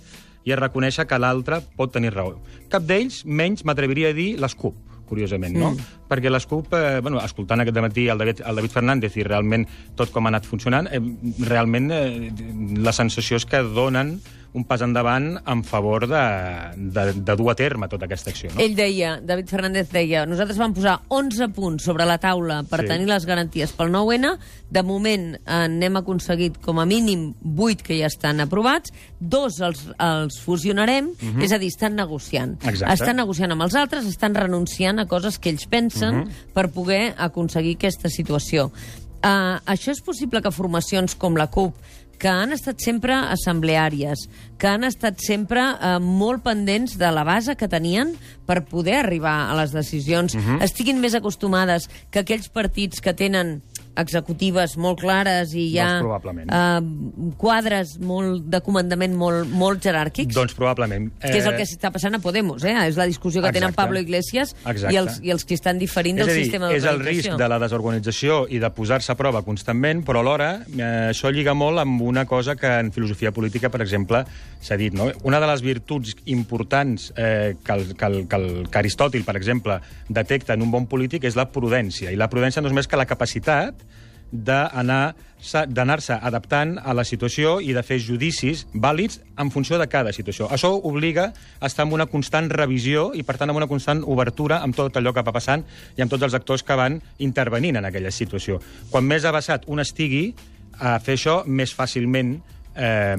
i 0.47 0.55
a 0.55 0.59
reconèixer 0.61 1.07
que 1.09 1.19
l'altre 1.19 1.61
pot 1.77 1.93
tenir 1.93 2.15
raó. 2.15 2.39
Cap 2.73 2.87
d'ells, 2.87 3.25
menys 3.27 3.67
m'atreviria 3.69 4.15
a 4.15 4.17
dir 4.17 4.31
les 4.41 4.55
CUP, 4.55 4.77
curiosament, 5.09 5.57
no? 5.57 5.73
Mm. 5.73 6.01
Perquè 6.09 6.31
les 6.31 6.47
CUP, 6.49 6.73
eh, 6.77 7.01
bueno, 7.05 7.21
escoltant 7.25 7.65
aquest 7.65 7.81
matí 7.85 8.07
el 8.09 8.21
David, 8.21 8.43
el 8.47 8.61
David 8.61 8.75
Fernández 8.75 9.17
i 9.19 9.27
realment 9.27 9.67
tot 9.97 10.13
com 10.15 10.27
ha 10.27 10.33
anat 10.33 10.49
funcionant, 10.49 10.89
eh, 10.93 11.01
realment 11.45 11.91
eh, 11.93 12.33
la 12.79 12.95
sensació 12.97 13.41
és 13.41 13.49
que 13.49 13.65
donen 13.65 14.19
un 14.57 14.65
pas 14.65 14.81
endavant 14.83 15.37
en 15.47 15.61
favor 15.63 16.07
de, 16.09 16.21
de, 16.77 17.03
de 17.13 17.35
dur 17.37 17.51
a 17.53 17.55
terme 17.55 17.87
tota 17.89 18.07
aquesta 18.09 18.31
acció. 18.33 18.49
No? 18.55 18.61
Ell 18.65 18.75
deia, 18.75 19.19
David 19.21 19.47
Fernández 19.53 19.91
deia, 19.93 20.25
nosaltres 20.27 20.57
vam 20.59 20.73
posar 20.75 20.97
11 21.13 21.51
punts 21.55 21.85
sobre 21.85 22.07
la 22.09 22.17
taula 22.19 22.63
per 22.65 22.81
Sí. 22.81 22.89
tenir 22.89 23.07
les 23.11 23.27
garanties 23.29 23.73
pel 23.77 23.93
9-N. 23.93 24.33
De 24.71 24.83
moment 24.83 25.35
eh, 25.37 25.69
n'hem 25.69 25.97
aconseguit 26.01 26.57
com 26.65 26.81
a 26.81 26.87
mínim 26.89 27.35
8 27.45 27.83
que 27.85 27.99
ja 28.01 28.07
estan 28.09 28.41
aprovats, 28.41 28.91
dos 29.21 29.61
els, 29.61 29.85
els 30.01 30.41
fusionarem, 30.41 31.13
és 31.43 31.53
a 31.53 31.59
dir, 31.59 31.69
estan 31.69 31.95
negociant. 31.97 32.57
Mhm. 32.63 32.69
Exacte. 32.73 32.95
Estan 32.95 33.17
negociant 33.17 33.53
amb 33.53 33.63
els 33.69 33.75
altres, 33.77 34.07
estan 34.07 34.35
renunciant 34.35 34.99
a 34.99 35.07
coses 35.07 35.39
que 35.39 35.51
ells 35.51 35.67
pensen 35.67 36.25
Mhm. 36.25 36.31
per 36.55 36.71
poder 36.73 37.15
aconseguir 37.19 37.77
aquesta 37.77 38.09
situació. 38.09 38.73
Uh, 39.19 39.59
això 39.67 39.91
és 39.91 40.01
possible 40.01 40.41
que 40.41 40.51
formacions 40.55 41.17
com 41.17 41.35
la 41.37 41.49
CUP, 41.51 41.75
que 42.19 42.29
han 42.29 42.53
estat 42.53 42.83
sempre 42.83 43.15
assembleàries, 43.15 44.27
que 44.59 44.69
han 44.71 44.85
estat 44.87 45.23
sempre 45.23 45.63
uh, 45.75 45.97
molt 46.03 46.43
pendents 46.47 46.97
de 46.99 47.11
la 47.15 47.25
base 47.27 47.55
que 47.57 47.71
tenien 47.71 48.15
per 48.47 48.65
poder 48.67 48.99
arribar 49.03 49.49
a 49.49 49.57
les 49.61 49.75
decisions, 49.75 50.35
estiguin 50.65 51.01
més 51.01 51.15
acostumades 51.15 51.89
que 52.11 52.25
aquells 52.25 52.51
partits 52.51 53.01
que 53.05 53.15
tenen 53.15 53.61
executives 53.99 54.77
molt 54.81 55.01
clares 55.03 55.53
i 55.55 55.69
hi 55.73 55.79
ha 55.83 55.89
Doncs 55.99 56.07
probablement. 56.07 56.53
uh, 56.53 57.33
quadres 57.41 57.97
molt 58.01 58.47
de 58.51 58.61
comandament 58.65 59.15
molt, 59.19 59.49
molt 59.51 59.83
jeràrquics, 59.85 60.35
Doncs 60.37 60.55
probablement. 60.57 61.11
que 61.23 61.37
és 61.39 61.47
el 61.47 61.57
que 61.59 61.67
està 61.67 61.91
passant 61.95 62.15
a 62.15 62.23
Podemos, 62.23 62.65
eh? 62.65 62.75
és 62.89 62.97
la 62.99 63.07
discussió 63.07 63.43
que 63.43 63.53
tenen 63.53 63.71
Exacte. 63.71 63.83
Pablo 63.83 64.01
Iglesias 64.01 64.55
Exacte. 64.65 64.93
i 64.95 64.99
els, 65.01 65.21
i 65.23 65.33
els 65.35 65.45
que 65.45 65.55
estan 65.55 65.79
diferint 65.79 66.19
del 66.21 66.31
dir, 66.31 66.45
sistema 66.45 66.71
és 66.75 66.85
el 66.89 67.01
risc 67.03 67.35
de 67.39 67.49
la 67.49 67.59
desorganització 67.63 68.45
i 68.51 68.61
de 68.63 68.71
posar-se 68.75 69.13
a 69.13 69.19
prova 69.19 69.43
constantment, 69.47 70.05
però 70.07 70.23
alhora 70.23 70.51
eh, 70.67 71.11
això 71.11 71.33
lliga 71.35 71.55
molt 71.55 71.83
amb 71.83 72.03
una 72.03 72.27
cosa 72.27 72.57
que 72.57 72.71
en 72.81 72.93
filosofia 72.93 73.33
política, 73.33 73.71
per 73.71 73.83
exemple, 73.83 74.25
s'ha 74.61 74.77
dit. 74.77 74.95
No? 74.95 75.09
Una 75.29 75.41
de 75.41 75.51
les 75.51 75.63
virtuts 75.65 76.17
importants 76.27 77.13
eh, 77.17 77.57
que, 77.65 77.73
el, 77.73 77.95
que, 77.97 78.05
el, 78.05 78.19
que, 78.29 78.37
el, 78.37 78.69
que 78.69 78.79
Aristòtil, 78.79 79.25
per 79.25 79.37
exemple, 79.37 79.81
detecta 80.09 80.55
en 80.55 80.63
un 80.63 80.71
bon 80.75 80.87
polític 80.91 81.25
és 81.29 81.39
la 81.39 81.49
prudència. 81.53 82.13
I 82.13 82.19
la 82.21 82.29
prudència 82.31 82.63
no 82.63 82.71
és 82.71 82.77
més 82.77 82.89
que 82.91 82.99
la 83.01 83.09
capacitat 83.09 83.88
d'anar-se 84.31 86.19
adaptant 86.21 86.77
a 86.83 86.93
la 86.95 87.05
situació 87.05 87.59
i 87.65 87.73
de 87.73 87.83
fer 87.83 87.99
judicis 88.03 88.67
vàlids 88.75 89.21
en 89.39 89.51
funció 89.55 89.79
de 89.79 89.87
cada 89.89 90.13
situació. 90.13 90.49
Això 90.53 90.75
obliga 90.77 91.33
a 91.61 91.67
estar 91.67 91.87
en 91.87 91.95
una 91.97 92.07
constant 92.07 92.51
revisió 92.51 93.13
i, 93.15 93.23
per 93.25 93.39
tant, 93.39 93.51
en 93.51 93.57
una 93.57 93.71
constant 93.71 94.03
obertura 94.05 94.61
amb 94.63 94.77
tot 94.77 94.97
allò 94.97 95.15
que 95.17 95.25
va 95.25 95.33
passant 95.33 95.65
i 95.97 96.03
amb 96.05 96.11
tots 96.13 96.29
els 96.29 96.35
actors 96.37 96.63
que 96.63 96.77
van 96.77 97.01
intervenint 97.19 97.77
en 97.81 97.89
aquella 97.89 98.13
situació. 98.13 98.61
Quan 98.91 99.05
més 99.09 99.25
avançat 99.25 99.65
un 99.67 99.81
estigui 99.81 100.35
a 100.79 100.99
fer 101.03 101.17
això, 101.17 101.43
més 101.47 101.73
fàcilment 101.75 102.37
eh, 102.79 103.17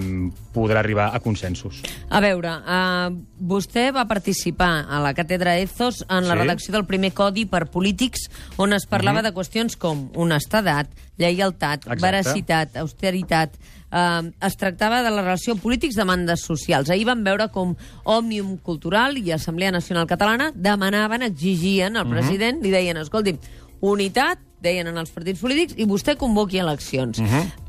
podrà 0.56 0.80
arribar 0.80 1.12
a 1.14 1.20
consensos. 1.20 1.82
A 2.10 2.22
veure, 2.24 2.50
uh, 2.50 3.14
vostè 3.40 3.90
va 3.94 4.08
participar 4.08 4.86
a 4.90 5.02
la 5.04 5.14
càtedra 5.14 5.58
Ethos 5.60 6.06
en 6.08 6.28
la 6.28 6.34
Sí. 6.34 6.40
redacció 6.42 6.74
del 6.74 6.86
primer 6.86 7.12
codi 7.14 7.46
per 7.46 7.68
polítics 7.70 8.30
on 8.58 8.74
es 8.74 8.86
parlava 8.88 9.22
de 9.22 9.34
qüestions 9.34 9.76
com 9.78 10.10
honestedat, 10.16 10.88
lleialtat, 11.18 11.84
Exacte. 11.86 12.02
veracitat, 12.02 12.78
austeritat... 12.78 13.60
Uh, 13.90 14.30
es 14.46 14.54
tractava 14.56 15.00
de 15.02 15.10
la 15.10 15.24
relació 15.24 15.56
polítics-demandes 15.58 16.44
socials. 16.46 16.92
Ahir 16.94 17.08
vam 17.08 17.24
veure 17.26 17.48
com 17.50 17.72
Òmnium 18.06 18.60
Cultural 18.62 19.18
i 19.18 19.32
Assemblea 19.34 19.72
Nacional 19.74 20.06
Catalana 20.06 20.52
demanaven, 20.54 21.24
exigien 21.26 21.98
al 21.98 22.06
president, 22.08 22.62
li 22.62 22.70
deien, 22.70 22.98
escolti, 23.02 23.40
unitat, 23.82 24.42
deien 24.60 24.90
en 24.92 25.00
els 25.00 25.12
partits 25.16 25.40
polítics, 25.40 25.78
i 25.80 25.88
vostè 25.88 26.18
convoqui 26.20 26.60
eleccions. 26.60 27.22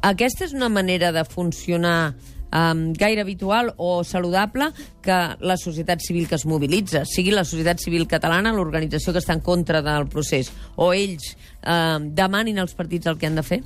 Aquesta 0.03 0.47
és 0.49 0.55
una 0.57 0.69
manera 0.73 1.13
de 1.15 1.25
funcionar 1.25 2.15
um, 2.51 2.93
gaire 2.93 3.23
habitual 3.23 3.75
o 3.77 4.03
saludable 4.05 4.71
que 5.03 5.19
la 5.41 5.57
societat 5.57 6.03
civil 6.03 6.29
que 6.29 6.35
es 6.35 6.47
mobilitza, 6.47 7.05
sigui 7.07 7.31
la 7.35 7.45
societat 7.45 7.81
civil 7.83 8.07
catalana, 8.11 8.53
l'organització 8.53 9.15
que 9.15 9.23
està 9.23 9.37
en 9.39 9.45
contra 9.45 9.83
del 9.87 10.09
procés, 10.11 10.51
o 10.77 10.93
ells 10.93 11.35
um, 11.63 12.11
demanin 12.15 12.59
als 12.59 12.75
partits 12.75 13.11
el 13.11 13.19
que 13.19 13.31
han 13.31 13.39
de 13.39 13.47
fer? 13.47 13.63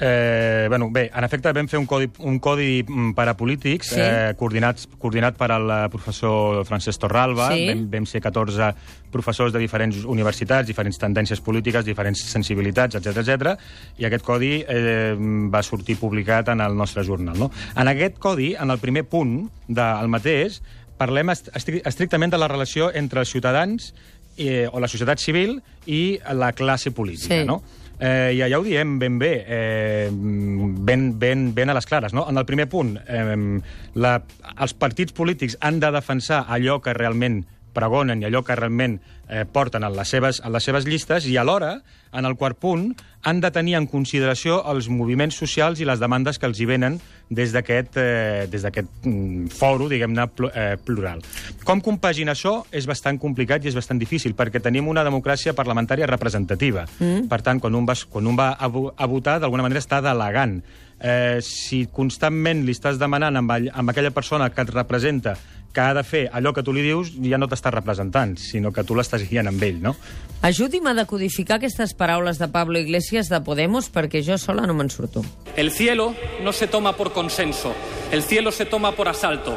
Eh, 0.00 0.66
bueno, 0.68 0.88
bé, 0.90 1.10
en 1.14 1.24
efecte 1.24 1.52
vam 1.52 1.68
fer 1.68 1.78
un 1.78 1.84
codi, 1.86 2.06
un 2.24 2.38
codi 2.40 2.82
mm, 2.86 3.10
per 3.14 3.26
a 3.28 3.34
polítics 3.36 3.90
Sí. 3.92 4.00
eh, 4.00 4.32
coordinats, 4.38 4.86
coordinat 4.98 5.36
per 5.36 5.50
al 5.52 5.68
eh, 5.70 5.88
professor 5.92 6.64
Francesc 6.64 7.00
Torralba. 7.02 7.50
Sí. 7.52 7.66
Vam, 7.68 7.82
vam 7.92 8.06
ser 8.06 8.22
14 8.24 8.70
professors 9.12 9.52
de 9.52 9.58
diferents 9.60 10.04
universitats, 10.04 10.66
diferents 10.66 10.96
tendències 10.98 11.40
polítiques, 11.44 11.84
diferents 11.84 12.22
sensibilitats, 12.30 12.96
etc 12.96 13.18
etc. 13.20 13.54
i 13.98 14.06
aquest 14.08 14.24
codi 14.24 14.64
eh, 14.66 15.14
va 15.52 15.62
sortir 15.62 15.98
publicat 16.00 16.48
en 16.54 16.60
el 16.64 16.76
nostre 16.76 17.04
jornal. 17.04 17.36
No? 17.38 17.50
En 17.76 17.88
aquest 17.88 18.16
codi, 18.18 18.54
en 18.54 18.70
el 18.70 18.78
primer 18.78 19.04
punt 19.04 19.50
del 19.68 20.08
mateix, 20.08 20.62
parlem 20.96 21.30
est 21.32 21.48
estri- 21.56 21.82
estrictament 21.84 22.32
de 22.32 22.38
la 22.38 22.48
relació 22.48 22.90
entre 22.94 23.20
els 23.20 23.28
ciutadans 23.32 23.92
eh, 24.36 24.66
o 24.72 24.80
la 24.80 24.88
societat 24.88 25.18
civil 25.20 25.58
i 25.86 26.18
la 26.32 26.52
classe 26.52 26.90
política, 26.92 27.40
Sí. 27.40 27.44
no? 27.44 27.62
Eh, 28.00 28.32
I 28.32 28.40
allà 28.46 28.58
ho 28.58 28.64
diem 28.64 28.96
ben 28.98 29.18
bé, 29.20 29.30
eh, 29.44 30.08
ben, 30.10 31.18
ben, 31.20 31.50
ben 31.54 31.68
a 31.68 31.76
les 31.76 31.86
clares. 31.86 32.14
No? 32.16 32.24
En 32.30 32.40
el 32.40 32.46
primer 32.48 32.66
punt, 32.72 32.94
eh, 33.06 33.60
la, 33.94 34.14
els 34.56 34.74
partits 34.74 35.12
polítics 35.12 35.58
han 35.60 35.82
de 35.84 35.92
defensar 35.92 36.46
allò 36.48 36.80
que 36.80 36.96
realment 36.96 37.42
pregonen 37.74 38.22
i 38.22 38.28
allò 38.28 38.42
que 38.46 38.56
realment 38.58 38.98
eh, 39.28 39.44
porten 39.46 39.84
en 39.86 39.94
les, 39.96 40.08
seves, 40.08 40.42
en 40.44 40.52
les 40.52 40.66
seves 40.66 40.86
llistes 40.88 41.26
i 41.30 41.36
alhora, 41.40 41.78
en 42.12 42.26
el 42.26 42.34
quart 42.34 42.58
punt, 42.58 42.90
han 43.22 43.40
de 43.40 43.50
tenir 43.54 43.76
en 43.78 43.86
consideració 43.86 44.58
els 44.70 44.88
moviments 44.90 45.36
socials 45.36 45.80
i 45.80 45.86
les 45.86 46.00
demandes 46.00 46.40
que 46.40 46.48
els 46.48 46.58
hi 46.58 46.66
venen 46.66 46.98
des 47.30 47.52
d'aquest 47.54 47.98
eh, 48.00 48.48
des 48.50 48.64
mm, 48.64 49.46
foro, 49.54 49.86
diguem-ne, 49.88 50.26
pl 50.34 50.50
eh, 50.50 50.76
plural. 50.82 51.22
Com 51.64 51.82
compaginar 51.84 52.34
això 52.34 52.64
és 52.72 52.88
bastant 52.90 53.20
complicat 53.22 53.64
i 53.64 53.70
és 53.70 53.78
bastant 53.78 54.00
difícil, 54.00 54.34
perquè 54.34 54.62
tenim 54.62 54.88
una 54.88 55.04
democràcia 55.06 55.54
parlamentària 55.54 56.08
representativa. 56.10 56.86
Mm. 56.98 57.28
Per 57.30 57.40
tant, 57.46 57.60
quan 57.62 57.76
un 57.78 57.86
va, 57.86 57.94
quan 58.10 58.26
un 58.26 58.38
va 58.38 58.52
a, 58.58 58.66
a 58.66 59.10
votar, 59.10 59.38
d'alguna 59.40 59.68
manera 59.68 59.84
està 59.84 60.02
delegant. 60.02 60.58
Eh, 61.00 61.38
si 61.40 61.86
constantment 61.88 62.66
li 62.66 62.74
estàs 62.76 62.98
demanant 63.00 63.38
amb, 63.38 63.54
amb 63.72 63.92
aquella 63.92 64.10
persona 64.12 64.50
que 64.52 64.66
et 64.66 64.74
representa 64.74 65.38
que 65.72 65.80
ha 65.80 65.94
de 65.94 66.02
fer 66.02 66.28
allò 66.32 66.52
que 66.52 66.62
tu 66.66 66.72
li 66.74 66.82
dius, 66.82 67.12
ja 67.22 67.38
no 67.38 67.46
t'estàs 67.46 67.72
representant, 67.74 68.36
sinó 68.38 68.72
que 68.72 68.82
tu 68.84 68.96
l'estàs 68.98 69.22
guiant 69.28 69.46
amb 69.48 69.62
ell, 69.62 69.80
no? 69.82 69.94
Ajudi'm 70.42 70.86
a 70.88 70.94
decodificar 70.94 71.58
aquestes 71.60 71.92
paraules 71.94 72.38
de 72.40 72.48
Pablo 72.48 72.78
Iglesias 72.80 73.28
de 73.28 73.40
Podemos, 73.44 73.90
perquè 73.92 74.22
jo 74.26 74.38
sola 74.38 74.66
no 74.66 74.74
me'n 74.74 74.90
surto. 74.90 75.22
El 75.56 75.70
cielo 75.70 76.14
no 76.42 76.52
se 76.52 76.66
toma 76.66 76.96
por 76.96 77.12
consenso, 77.12 77.74
el 78.10 78.22
cielo 78.22 78.50
se 78.50 78.64
toma 78.66 78.92
por 78.92 79.08
asalto. 79.08 79.56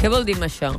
Què 0.00 0.08
vol 0.10 0.24
dir 0.26 0.34
amb 0.40 0.48
això? 0.48 0.72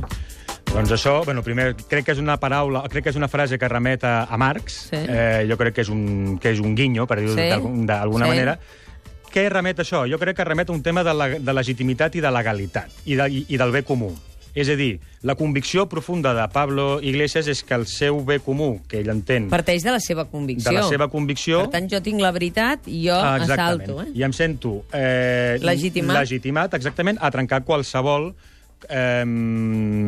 Doncs 0.74 0.90
això, 0.90 1.20
bueno, 1.24 1.40
primer, 1.46 1.76
crec 1.88 2.04
que 2.04 2.12
és 2.12 2.18
una 2.18 2.34
paraula, 2.42 2.82
crec 2.90 3.04
que 3.06 3.10
és 3.14 3.16
una 3.16 3.28
frase 3.30 3.56
que 3.62 3.68
remet 3.70 4.02
a, 4.04 4.24
a 4.24 4.36
Marx. 4.36 4.88
Sí. 4.90 4.98
Eh, 5.06 5.46
jo 5.48 5.56
crec 5.56 5.76
que 5.76 5.84
és 5.86 5.88
un, 5.88 6.36
que 6.42 6.50
és 6.50 6.58
un 6.60 6.74
guinyo, 6.74 7.06
per 7.06 7.20
dir-ho 7.20 7.36
Sí. 7.36 7.46
d'algun- 7.48 7.86
d'alguna 7.86 8.26
Sí. 8.26 8.30
manera. 8.34 8.58
Què 9.34 9.48
remet 9.48 9.78
això? 9.78 10.02
Jo 10.10 10.18
crec 10.18 10.36
que 10.36 10.44
remet 10.44 10.68
a 10.68 10.72
un 10.72 10.82
tema 10.82 11.02
de, 11.06 11.14
la, 11.14 11.28
de 11.38 11.52
legitimitat 11.54 12.14
i 12.16 12.20
de 12.20 12.30
legalitat, 12.30 12.90
i, 13.06 13.14
de, 13.14 13.28
i, 13.30 13.44
i 13.48 13.56
del 13.56 13.70
bé 13.70 13.84
comú. 13.86 14.12
És 14.54 14.68
a 14.70 14.76
dir, 14.78 15.00
la 15.26 15.34
convicció 15.34 15.88
profunda 15.90 16.30
de 16.34 16.44
Pablo 16.54 17.00
Iglesias 17.02 17.48
és 17.50 17.64
que 17.66 17.74
el 17.74 17.86
seu 17.90 18.20
bé 18.24 18.38
comú, 18.38 18.80
que 18.88 19.00
ell 19.02 19.10
entén 19.10 19.48
Parteix 19.50 19.82
de 19.82 19.90
la 19.90 19.98
seva 20.00 20.24
convicció. 20.30 20.70
de 20.70 20.76
la 20.78 20.86
seva 20.88 21.08
convicció... 21.10 21.64
Per 21.66 21.72
tant, 21.74 21.88
jo 21.90 22.00
tinc 22.06 22.20
la 22.22 22.30
veritat 22.30 22.86
i 22.86 23.04
jo 23.08 23.14
Ah, 23.18 23.34
assalto. 23.42 24.00
Eh? 24.04 24.12
I 24.14 24.22
em 24.22 24.32
sento 24.32 24.84
eh, 24.92 25.58
Legitimat. 25.60 26.20
legitimat 26.22 26.74
exactament 26.78 27.18
a 27.20 27.30
trencar 27.34 27.64
qualsevol 27.66 28.32
eh, 28.88 29.24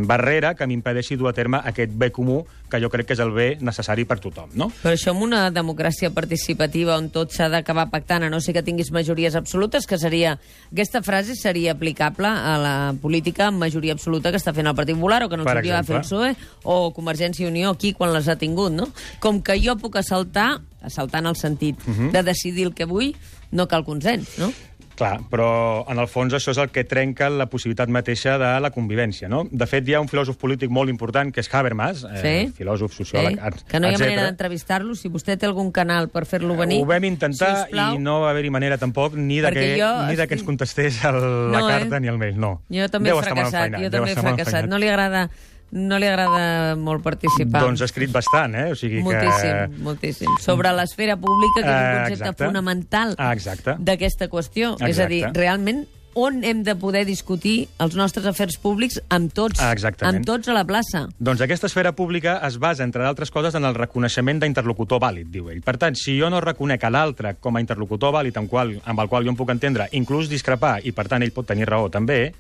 barrera 0.07 0.55
que 0.55 0.67
m'impedeixi 0.67 1.17
dur 1.17 1.29
a 1.31 1.33
terme 1.37 1.61
aquest 1.65 1.93
bé 1.97 2.11
comú, 2.13 2.45
que 2.71 2.81
jo 2.83 2.91
crec 2.91 3.07
que 3.07 3.15
és 3.15 3.21
el 3.23 3.31
bé 3.31 3.47
necessari 3.63 4.05
per 4.05 4.19
tothom, 4.19 4.51
no? 4.59 4.69
Però 4.83 4.93
això 4.97 5.13
en 5.15 5.23
una 5.23 5.45
democràcia 5.55 6.11
participativa 6.11 6.97
on 6.99 7.09
tot 7.15 7.33
s'ha 7.33 7.49
d'acabar 7.53 7.87
pactant, 7.93 8.25
a 8.27 8.31
no 8.31 8.41
ser 8.41 8.55
que 8.57 8.65
tinguis 8.67 8.91
majories 8.93 9.37
absolutes, 9.39 9.87
que 9.87 9.99
seria... 9.99 10.37
Aquesta 10.73 11.03
frase 11.03 11.37
seria 11.39 11.73
aplicable 11.77 12.27
a 12.27 12.57
la 12.59 12.75
política 13.01 13.47
amb 13.49 13.63
majoria 13.63 13.95
absoluta 13.95 14.33
que 14.35 14.41
està 14.41 14.53
fent 14.57 14.67
el 14.67 14.75
Partit 14.75 14.97
Popular 14.99 15.23
o 15.25 15.29
que 15.29 15.39
en 15.39 15.45
el 15.45 15.47
Per 15.47 15.57
seu 15.57 15.63
dia 15.63 15.77
va 15.79 15.85
fer 15.87 15.97
el. 15.97 16.03
PSOE 16.03 16.35
o 16.65 16.93
Convergència 16.97 17.47
i 17.47 17.51
Unió 17.51 17.71
aquí 17.71 17.93
quan 17.95 18.13
les 18.13 18.29
ha 18.29 18.37
tingut, 18.37 18.73
no? 18.75 18.91
Com 19.23 19.41
que 19.43 19.61
jo 19.63 19.77
puc 19.79 19.97
assaltar, 20.03 20.61
en 20.87 21.27
el 21.27 21.37
sentit 21.37 21.79
Mhm. 21.87 22.11
de 22.13 22.23
decidir 22.23 22.67
el 22.67 22.75
que 22.75 22.85
vull, 22.85 23.15
no 23.51 23.67
cal 23.69 23.85
consens, 23.85 24.39
no? 24.39 24.53
Clar, 24.97 25.21
però 25.31 25.85
en 25.93 25.99
el 26.01 26.09
fons 26.09 26.33
això 26.33 26.55
és 26.55 26.59
el 26.59 26.71
que 26.73 26.83
trenca 26.89 27.29
la 27.29 27.47
possibilitat 27.53 27.91
mateixa 27.93 28.39
de 28.41 28.49
la 28.65 28.71
convivència, 28.73 29.29
no? 29.29 29.43
De 29.51 29.67
fet, 29.69 29.87
hi 29.89 29.95
ha 29.95 30.01
un 30.01 30.09
filòsof 30.09 30.39
polític 30.41 30.71
molt 30.73 30.89
important, 30.89 31.33
que 31.35 31.41
és 31.45 31.51
Habermas, 31.53 32.05
eh, 32.05 32.23
Sí. 32.23 32.53
filòsof, 32.57 32.95
sociòleg, 32.97 33.37
Sí, 33.37 33.65
que 33.69 33.79
no 33.81 33.91
hi 33.91 33.95
ha 33.95 33.99
manera 33.99 34.25
d'entrevistar-lo. 34.25 34.95
Si 34.97 35.09
vostè 35.09 35.37
té 35.37 35.45
algun 35.47 35.71
canal 35.71 36.09
per 36.09 36.25
fer-lo 36.25 36.57
venir... 36.57 36.81
Ho 36.83 36.87
vam 36.87 37.05
intentar 37.05 37.65
sisplau. 37.67 37.95
i 37.95 37.99
no 37.99 38.21
va 38.23 38.31
haver-hi 38.31 38.51
manera 38.51 38.79
tampoc 38.79 39.15
ni 39.15 39.41
de, 39.41 39.49
Perquè 39.49 39.75
que, 39.77 39.81
jo 39.83 40.07
ni 40.09 40.17
de 40.17 40.27
que 40.27 40.35
ens 40.35 40.43
contestés 40.45 41.05
el, 41.05 41.21
la 41.53 41.61
No, 41.61 41.69
eh? 41.69 41.73
carta 41.79 42.01
ni 42.01 42.09
el 42.09 42.17
mail, 42.19 42.39
no. 42.41 42.63
Jo 42.73 42.89
també 42.89 43.11
Deu 43.11 43.19
he 43.21 43.23
fracassat, 43.23 43.73
jo 43.77 43.91
deu 43.91 43.91
també 43.91 44.13
he 44.13 44.17
fracassat. 44.17 44.67
No 44.67 44.79
li 44.79 44.89
agrada, 44.89 45.29
no 45.73 45.99
li 45.99 46.07
agrada 46.07 46.77
molt 46.77 47.03
participar. 47.03 47.63
Doncs 47.63 47.83
ha 47.83 47.89
escrit 47.91 48.13
bastant, 48.13 48.55
eh? 48.55 48.71
O 48.73 48.77
sigui 48.79 49.03
Moltíssim, 49.03 49.51
que... 49.75 49.83
moltíssim. 49.83 50.37
Sobre 50.41 50.73
l'esfera 50.73 51.17
pública, 51.17 51.61
que 51.61 51.67
és 51.67 51.67
un 51.67 51.77
Eh, 51.77 51.99
concepte 51.99 52.23
exacte. 52.23 52.45
fonamental 52.47 53.15
Ah, 53.19 53.33
exacte. 53.33 53.75
d'aquesta 53.79 54.29
qüestió. 54.29 54.77
És 54.87 54.99
a 54.99 55.07
dir, 55.07 55.19
Exacte. 55.25 55.41
realment, 55.41 55.87
on 56.19 56.45
hem 56.45 56.63
de 56.65 56.75
poder 56.81 57.05
discutir 57.05 57.69
els 57.79 57.95
nostres 57.95 58.25
afers 58.25 58.57
públics 58.57 59.03
amb 59.11 59.31
tots, 59.35 59.61
Ah, 59.61 59.71
exactament. 59.73 60.17
amb 60.17 60.25
tots 60.25 60.49
a 60.49 60.55
la 60.55 60.65
plaça. 60.65 61.09
Doncs 61.19 61.43
aquesta 61.43 61.67
esfera 61.67 61.93
pública 61.93 62.41
es 62.47 62.57
basa, 62.59 62.85
entre 62.85 63.03
d'altres 63.03 63.31
coses, 63.31 63.55
en 63.55 63.65
el 63.67 63.75
reconeixement 63.75 64.41
d'interlocutor 64.41 64.99
vàlid, 64.99 65.27
diu 65.31 65.51
ell. 65.51 65.61
Per 65.61 65.77
tant, 65.77 65.95
si 65.95 66.19
jo 66.19 66.31
no 66.31 66.41
reconec 66.41 66.83
a 66.85 66.91
l'altre 66.91 67.35
com 67.39 67.55
a 67.57 67.61
interlocutor 67.61 68.15
vàlid 68.15 68.35
amb, 68.39 68.49
qual, 68.49 68.81
amb 68.87 68.99
el 69.01 69.09
qual 69.09 69.25
jo 69.25 69.31
em 69.31 69.37
puc 69.37 69.51
entendre, 69.51 69.89
inclús 69.93 70.31
discrepar, 70.31 70.81
i 70.87 70.93
per 70.93 71.07
tant 71.07 71.23
ell 71.23 71.33
pot 71.33 71.47
tenir 71.47 71.67
raó 71.69 71.91
també, 71.91 72.33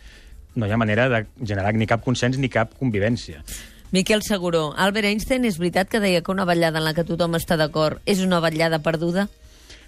no 0.56 0.66
hi 0.66 0.72
ha 0.72 0.76
manera 0.80 1.08
de 1.12 1.26
generar 1.44 1.72
ni 1.74 1.86
cap 1.86 2.02
consens 2.04 2.38
ni 2.38 2.48
cap 2.48 2.72
convivència. 2.80 3.42
Miquel 3.92 4.22
Seguró, 4.26 4.72
Albert 4.76 5.06
Einstein 5.06 5.44
és 5.46 5.58
veritat 5.62 5.88
que 5.88 6.00
deia 6.02 6.20
que 6.20 6.32
una 6.32 6.44
vetllada 6.44 6.80
en 6.82 6.84
la 6.84 6.92
que 6.96 7.04
tothom 7.06 7.36
està 7.38 7.56
d'acord 7.56 8.00
és 8.04 8.18
una 8.24 8.40
vetllada 8.42 8.80
perduda? 8.82 9.28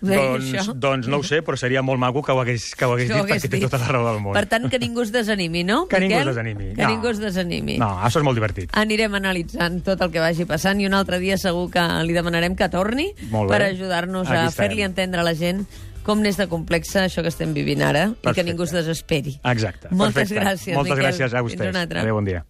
Doncs, 0.01 0.53
això? 0.55 0.73
doncs 0.79 1.09
no 1.11 1.19
ho 1.19 1.25
sé, 1.27 1.41
però 1.43 1.57
seria 1.59 1.81
molt 1.83 1.99
maco 1.99 2.23
que 2.23 2.31
ho 2.31 2.39
hagués, 2.39 2.69
que 2.79 2.87
ho 2.87 2.93
hagués 2.95 3.09
Que 3.09 3.15
ho 3.15 3.25
dit 3.25 3.25
hagués 3.33 3.43
perquè 3.43 3.51
té 3.51 3.57
dit. 3.57 3.65
tota 3.67 3.81
la 3.83 3.89
raó 3.91 4.05
del 4.13 4.21
món. 4.23 4.33
Per 4.37 4.45
tant, 4.47 4.69
que 4.71 4.79
ningú 4.79 5.03
es 5.03 5.11
desanimi, 5.11 5.65
no? 5.67 5.89
Que 5.91 5.99
ningú 5.99 6.15
Miquel? 6.15 6.29
es 6.29 6.37
desanimi. 6.37 6.69
Que 6.77 6.83
No. 6.85 6.89
ningú 6.93 7.09
es 7.09 7.19
desanimi. 7.19 7.79
No, 7.83 7.89
això 8.07 8.19
és 8.23 8.25
molt 8.29 8.39
divertit. 8.39 8.71
Anirem 8.79 9.15
analitzant 9.19 9.83
tot 9.83 10.01
el 10.01 10.13
que 10.15 10.21
vagi 10.23 10.45
passant 10.47 10.81
i 10.81 10.87
un 10.87 10.95
altre 10.95 11.19
dia 11.19 11.37
segur 11.37 11.69
que 11.73 11.83
li 12.07 12.13
demanarem 12.15 12.55
que 12.55 12.69
torni 12.69 13.11
per 13.49 13.61
ajudar-nos 13.63 14.31
a 14.31 14.49
fer-li 14.53 14.83
entendre 14.87 15.21
a 15.21 15.25
la 15.25 15.35
gent 15.35 15.67
com 16.09 16.23
n'és 16.25 16.39
de 16.41 16.47
complexa 16.49 17.05
això 17.05 17.21
que 17.25 17.29
estem 17.29 17.53
vivint 17.57 17.83
ara 17.85 18.07
i 18.09 18.15
que 18.15 18.23
Perfecte. 18.31 18.47
ningú 18.49 18.65
es 18.65 18.73
desesperi. 18.73 19.37
Exacte. 19.45 19.91
Moltes 19.93 20.25
perfecte. 20.25 20.41
gràcies, 20.45 20.75
Moltes 20.79 20.97
Miquel. 20.97 21.05
gràcies 21.05 21.35
a 21.35 21.43
Fins 21.43 21.53
vostès. 21.53 21.69
una 21.75 21.83
altra. 21.85 22.01
Adéu, 22.01 22.15
bon 22.17 22.25
dia. 22.25 22.45